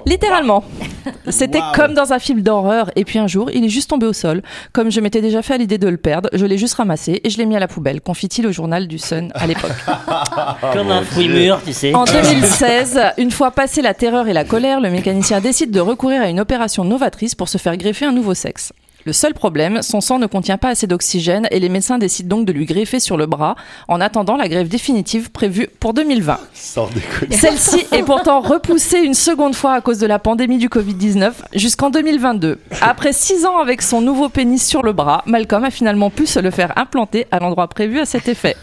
Littéralement. 0.06 0.64
C'était 1.28 1.62
comme 1.74 1.94
dans 1.94 2.12
un 2.12 2.18
film 2.18 2.42
d'horreur 2.42 2.90
et 2.96 3.04
puis 3.04 3.20
un 3.20 3.28
jour, 3.28 3.48
il 3.52 3.64
est 3.64 3.68
juste 3.68 3.90
tombé 3.90 4.06
au 4.06 4.12
sol. 4.12 4.42
Comme 4.72 4.90
je 4.90 5.00
m'étais 5.00 5.22
déjà 5.22 5.40
fait 5.40 5.54
à 5.54 5.58
l'idée 5.58 5.78
de 5.78 5.88
le 5.88 5.98
perdre, 5.98 6.28
je 6.32 6.44
l'ai 6.46 6.58
juste 6.58 6.74
ramassé 6.74 7.20
et 7.22 7.30
je 7.30 7.38
l'ai 7.38 7.46
mis 7.46 7.56
à 7.56 7.60
la 7.60 7.68
poubelle, 7.68 8.00
confie-t-il 8.00 8.46
au 8.48 8.52
journal 8.52 8.88
du 8.88 8.98
Sun 8.98 9.30
à 9.34 9.46
l'époque. 9.46 9.70
Comme 10.72 10.90
un 10.90 11.04
fruit 11.04 11.28
mûr, 11.28 11.60
tu 11.64 11.72
sais. 11.72 11.94
En 11.94 12.04
2016, 12.04 13.00
une 13.18 13.30
fois 13.30 13.52
passé 13.52 13.82
la 13.82 13.94
terreur 13.94 14.26
et 14.26 14.32
la 14.32 14.44
colère, 14.44 14.80
le 14.80 14.90
mécanicien 14.90 15.40
décide 15.40 15.59
de 15.66 15.80
recourir 15.80 16.22
à 16.22 16.28
une 16.28 16.40
opération 16.40 16.84
novatrice 16.84 17.34
pour 17.34 17.48
se 17.48 17.58
faire 17.58 17.76
greffer 17.76 18.06
un 18.06 18.12
nouveau 18.12 18.34
sexe. 18.34 18.72
Le 19.06 19.12
seul 19.12 19.32
problème, 19.32 19.82
son 19.82 20.00
sang 20.00 20.18
ne 20.18 20.26
contient 20.26 20.58
pas 20.58 20.68
assez 20.68 20.86
d'oxygène 20.86 21.48
et 21.50 21.58
les 21.58 21.68
médecins 21.68 21.98
décident 21.98 22.36
donc 22.36 22.46
de 22.46 22.52
lui 22.52 22.66
greffer 22.66 23.00
sur 23.00 23.16
le 23.16 23.26
bras 23.26 23.56
en 23.88 24.00
attendant 24.00 24.36
la 24.36 24.48
greffe 24.48 24.68
définitive 24.68 25.30
prévue 25.30 25.68
pour 25.80 25.94
2020. 25.94 26.38
Sans 26.52 26.88
déconner. 26.88 27.36
Celle-ci 27.36 27.86
est 27.92 28.02
pourtant 28.02 28.40
repoussée 28.40 28.98
une 28.98 29.14
seconde 29.14 29.54
fois 29.54 29.72
à 29.72 29.80
cause 29.80 29.98
de 29.98 30.06
la 30.06 30.18
pandémie 30.18 30.58
du 30.58 30.68
Covid-19 30.68 31.32
jusqu'en 31.54 31.90
2022. 31.90 32.58
Après 32.82 33.12
six 33.12 33.46
ans 33.46 33.58
avec 33.58 33.80
son 33.80 34.00
nouveau 34.00 34.28
pénis 34.28 34.64
sur 34.66 34.82
le 34.82 34.92
bras, 34.92 35.22
Malcolm 35.26 35.64
a 35.64 35.70
finalement 35.70 36.10
pu 36.10 36.26
se 36.26 36.38
le 36.38 36.50
faire 36.50 36.76
implanter 36.76 37.26
à 37.30 37.38
l'endroit 37.38 37.68
prévu 37.68 38.00
à 38.00 38.04
cet 38.04 38.28
effet. 38.28 38.56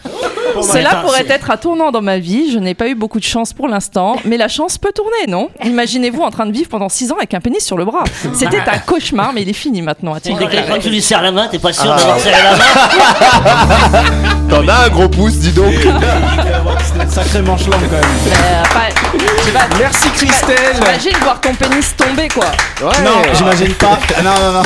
Cela 0.62 0.90
Attends, 0.90 1.02
pourrait 1.02 1.26
être 1.28 1.50
un 1.50 1.56
tournant 1.56 1.90
dans 1.90 2.00
ma 2.00 2.18
vie. 2.18 2.50
Je 2.50 2.58
n'ai 2.58 2.74
pas 2.74 2.88
eu 2.88 2.94
beaucoup 2.94 3.18
de 3.18 3.24
chance 3.24 3.52
pour 3.52 3.68
l'instant, 3.68 4.16
mais 4.24 4.36
la 4.36 4.48
chance 4.48 4.78
peut 4.78 4.92
tourner, 4.94 5.26
non? 5.28 5.50
Imaginez-vous 5.64 6.22
en 6.22 6.30
train 6.30 6.46
de 6.46 6.52
vivre 6.52 6.68
pendant 6.68 6.88
six 6.88 7.12
ans 7.12 7.16
avec 7.16 7.34
un 7.34 7.40
pénis 7.40 7.64
sur 7.64 7.76
le 7.76 7.84
bras. 7.84 8.04
C'était 8.32 8.58
un 8.58 8.78
cauchemar, 8.78 9.32
mais 9.32 9.42
il 9.42 9.48
est 9.48 9.52
fini 9.52 9.82
maintenant. 9.82 10.14
Quand 10.36 10.78
tu 10.80 10.90
lui 10.90 11.00
serres 11.02 11.22
la 11.22 11.32
main, 11.32 11.48
t'es 11.50 11.58
pas 11.58 11.72
sûr 11.72 11.90
Ah. 11.92 11.96
d'avoir 11.98 12.18
serré 12.18 12.36
la 12.42 12.52
main. 12.56 14.04
T'en 14.48 14.66
as 14.68 14.86
un 14.86 14.88
gros 14.88 15.08
pouce, 15.08 15.34
dis 15.34 15.52
donc. 15.52 15.74
Sacré 17.08 17.42
manche 17.42 17.66
longue 17.66 17.80
quand 17.90 17.96
même. 17.96 18.04
Euh, 18.28 19.58
Merci 19.78 20.10
Christelle. 20.10 20.56
T'imagines 20.74 21.18
voir 21.22 21.40
ton 21.40 21.54
pénis 21.54 21.94
tomber, 21.96 22.28
quoi. 22.28 22.44
Ouais. 22.82 23.04
Non, 23.04 23.22
j'imagine 23.34 23.72
pas. 23.74 23.98
Ah, 24.18 24.22
Non, 24.22 24.30
non, 24.30 24.52
non. 24.54 24.62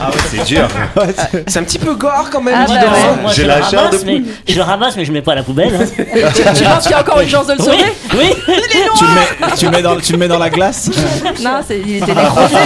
Ah 0.00 0.08
ouais, 0.10 0.16
c'est 0.30 0.44
dur. 0.44 0.68
C'est 1.46 1.58
un 1.60 1.62
petit 1.64 1.78
peu 1.78 1.94
gore 1.94 2.26
quand 2.30 2.40
même, 2.42 2.54
Ah 2.58 2.64
dis 2.66 2.74
bah 2.74 2.80
donc. 2.80 3.32
J'ai 3.34 3.44
la 3.44 3.62
chair 3.62 3.90
de 3.90 3.98
mais 4.04 4.22
je 4.48 4.56
le 4.56 4.62
ramasse, 4.62 4.96
mais 4.96 5.04
je 5.04 5.12
mets 5.12 5.22
pas 5.22 5.32
à 5.32 5.36
la 5.36 5.42
poubelle. 5.42 5.74
hein. 5.74 5.86
Tu 6.34 6.42
penses 6.64 6.82
qu'il 6.82 6.90
y 6.90 6.94
a 6.94 7.00
encore 7.00 7.20
une 7.20 7.28
chance 7.28 7.46
de 7.46 7.52
le 7.54 7.58
sauver 7.58 7.84
oui. 8.18 8.32
Tu 8.98 9.04
le 9.04 9.10
mets, 9.14 9.56
tu 9.56 9.64
le 9.66 9.70
mets 9.70 9.82
dans, 9.82 9.96
tu 9.96 10.12
le 10.12 10.18
mets 10.18 10.28
dans 10.28 10.38
la 10.38 10.50
glace. 10.50 10.90
Non, 11.42 11.60
c'est- 11.66 11.80
il 11.86 11.96
était 12.02 12.14
nécrosé. 12.14 12.56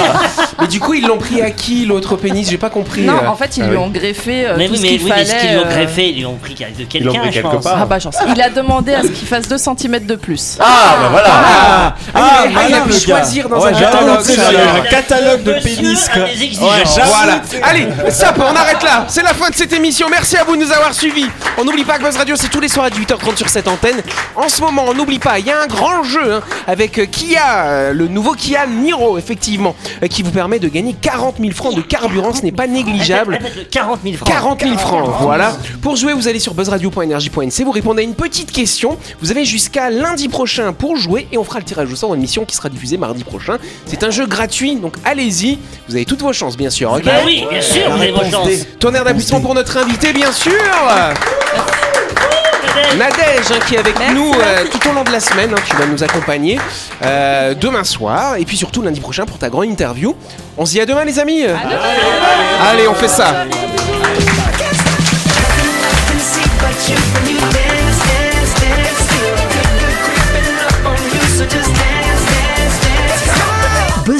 Mais 0.60 0.66
du 0.66 0.80
coup, 0.80 0.94
ils 0.94 1.06
l'ont 1.06 1.18
pris 1.18 1.42
à 1.42 1.50
qui 1.50 1.84
l'autre 1.86 2.15
pénis 2.16 2.48
J'ai 2.48 2.58
pas 2.58 2.70
compris. 2.70 3.02
Non, 3.02 3.14
euh. 3.24 3.28
en 3.28 3.34
fait, 3.36 3.56
ils 3.56 3.62
Ah 3.62 3.66
lui 3.68 3.76
oui. 3.76 3.82
ont 3.82 3.88
greffé 3.88 4.46
euh, 4.46 4.54
Mais 4.56 4.66
tout 4.66 4.72
oui, 4.72 4.78
ce 4.78 4.82
mais 4.82 4.88
qu'il 4.88 4.98
oui, 4.98 5.04
mais 5.04 5.10
fallait. 5.10 5.24
ce 5.26 5.34
qu'ils 5.36 5.50
lui 5.50 5.56
ont 5.58 5.60
euh, 5.66 5.70
greffé, 5.70 6.08
ils 6.10 6.16
lui 6.18 6.26
ont 6.26 6.36
pris 6.36 6.54
de 6.54 6.60
l'ont 6.64 6.86
quelqu'un, 6.88 7.18
pris 7.20 7.28
je 7.28 7.32
quelque 7.40 7.48
pense. 7.54 7.64
part. 7.64 7.78
Ah 7.82 7.86
bah 7.86 7.98
j'en 7.98 8.12
sais. 8.12 8.24
Il 8.34 8.40
a 8.42 8.50
demandé 8.50 8.94
à 8.94 9.02
ce 9.02 9.08
qu'il 9.08 9.26
fasse 9.28 9.48
2 9.48 9.56
cm 9.58 9.98
de 10.06 10.14
plus. 10.16 10.56
Ah, 10.60 10.96
bah 11.00 11.08
voilà. 11.10 11.28
Ah, 11.28 11.94
il 12.14 12.18
a- 12.18 12.22
ah, 12.24 12.44
il 12.46 12.56
a 12.56 12.60
malin, 12.62 12.80
pu 12.82 12.88
le 12.88 12.94
gars. 12.94 13.00
choisir 13.00 13.48
dans 13.48 13.60
Ouais, 13.60 13.70
un 13.70 13.78
j'avoue, 13.78 13.92
catalogue. 13.92 14.18
tu 14.20 14.24
sais, 14.24 14.34
ça, 14.36 14.42
il 14.48 14.54
y 14.54 14.56
a 14.56 14.60
alors. 14.62 14.76
un 14.76 14.80
catalogue 14.88 15.42
de 15.42 15.52
Monsieur 15.54 15.76
pénis. 15.76 16.08
a 16.08 16.12
quoi. 16.12 16.22
des 16.24 16.42
exigences. 16.42 16.70
Ouais, 16.70 16.82
j'avoue. 16.94 17.10
Voilà. 17.14 17.40
Allez, 17.62 17.88
stop, 18.10 18.34
on 18.38 18.56
arrête 18.56 18.82
là. 18.82 19.04
C'est 19.08 19.22
la 19.22 19.34
fin 19.34 19.50
de 19.50 19.54
cette 19.54 19.72
émission. 19.72 20.06
Merci 20.10 20.36
à 20.36 20.44
vous 20.44 20.56
de 20.56 20.62
nous 20.64 20.72
avoir 20.72 20.92
suivis. 20.94 21.26
On 21.58 21.64
n'oublie 21.64 21.84
pas 21.84 21.98
que 21.98 22.02
Buzz 22.04 22.16
Radio, 22.16 22.36
c'est 22.36 22.48
tous 22.48 22.60
les 22.60 22.68
soirs 22.68 22.86
à 22.86 22.90
18h30 22.90 23.36
sur 23.36 23.48
cette 23.48 23.68
antenne. 23.68 24.02
En 24.34 24.48
ce 24.48 24.60
moment, 24.60 24.84
on 24.88 24.94
n'oublie 24.94 25.18
pas, 25.18 25.38
il 25.38 25.46
y 25.46 25.50
a 25.50 25.60
un 25.60 25.66
grand 25.66 26.02
jeu 26.02 26.34
hein, 26.34 26.40
avec 26.66 26.98
euh, 26.98 27.06
Kia, 27.06 27.64
euh, 27.64 27.92
le 27.92 28.08
nouveau 28.08 28.32
Kia 28.34 28.66
Niro, 28.66 29.18
effectivement, 29.18 29.74
euh, 30.02 30.06
qui 30.06 30.22
vous 30.22 30.30
permet 30.30 30.58
de 30.58 30.68
gagner 30.68 30.94
40 31.00 31.36
000 31.40 31.52
francs 31.52 31.74
de 31.74 31.80
carburant. 32.06 32.32
Ce 32.34 32.42
n'est 32.42 32.52
pas 32.52 32.66
négligeable. 32.66 33.34
Répète-le, 33.34 33.64
40 33.64 34.00
000 34.02 34.16
francs. 34.16 34.28
40 34.28 34.60
000 34.62 34.78
francs, 34.78 35.10
voilà. 35.20 35.56
Pour 35.82 35.96
jouer, 35.96 36.12
vous 36.12 36.28
allez 36.28 36.40
sur 36.40 36.54
buzzradio.energie.nc, 36.54 37.64
vous 37.64 37.70
répondez 37.70 38.02
à 38.02 38.04
une 38.04 38.14
petite 38.14 38.52
question. 38.52 38.98
Vous 39.20 39.30
avez 39.30 39.44
jusqu'à 39.44 39.90
lundi 39.90 40.28
prochain 40.28 40.72
pour 40.72 40.96
jouer 40.96 41.28
et 41.32 41.38
on 41.38 41.44
fera 41.44 41.58
le 41.58 41.64
tirage 41.64 41.92
au 41.92 41.96
sort 41.96 42.10
dans 42.10 42.14
l'émission 42.14 42.44
qui 42.44 42.56
sera 42.56 42.68
diffusée 42.68 42.96
mardi 42.96 43.24
prochain. 43.24 43.58
C'est 43.86 44.04
un 44.04 44.10
jeu 44.10 44.26
gratuit, 44.26 44.76
donc 44.76 44.94
allez-y. 45.04 45.58
Vous 45.88 45.94
avez 45.94 46.04
toutes 46.04 46.22
vos 46.22 46.32
chances, 46.32 46.56
bien 46.56 46.70
sûr. 46.70 46.92
ok 46.92 47.04
Bah 47.04 47.12
oui, 47.24 47.44
bien 47.50 47.60
sûr, 47.60 47.90
vous 47.90 48.00
avez 48.02 48.12
vos 48.12 48.24
chances. 48.24 48.48
Tonnerre 48.78 49.04
d'applaudissements 49.04 49.40
pour 49.40 49.54
notre 49.54 49.76
invité, 49.76 50.12
bien 50.12 50.32
sûr 50.32 50.52
Nadège 52.96 53.50
hein, 53.52 53.58
qui 53.66 53.74
est 53.74 53.78
avec 53.78 53.98
Merci, 53.98 54.14
nous 54.14 54.32
euh, 54.32 54.36
merci. 54.64 54.78
tout 54.78 54.88
au 54.88 54.92
long 54.92 55.04
de 55.04 55.10
la 55.12 55.20
semaine, 55.20 55.50
hein, 55.52 55.60
tu 55.66 55.76
vas 55.76 55.86
nous 55.86 56.02
accompagner 56.02 56.58
euh, 57.04 57.54
demain 57.54 57.84
soir 57.84 58.36
et 58.36 58.44
puis 58.44 58.56
surtout 58.56 58.80
lundi 58.80 59.00
prochain 59.00 59.26
pour 59.26 59.38
ta 59.38 59.50
grande 59.50 59.66
interview. 59.66 60.14
On 60.56 60.64
se 60.64 60.72
dit 60.72 60.80
à 60.80 60.86
demain 60.86 61.04
les 61.04 61.18
amis 61.18 61.44
Allez, 61.44 62.88
on 62.88 62.94
fait 62.94 63.08
ça 63.08 63.44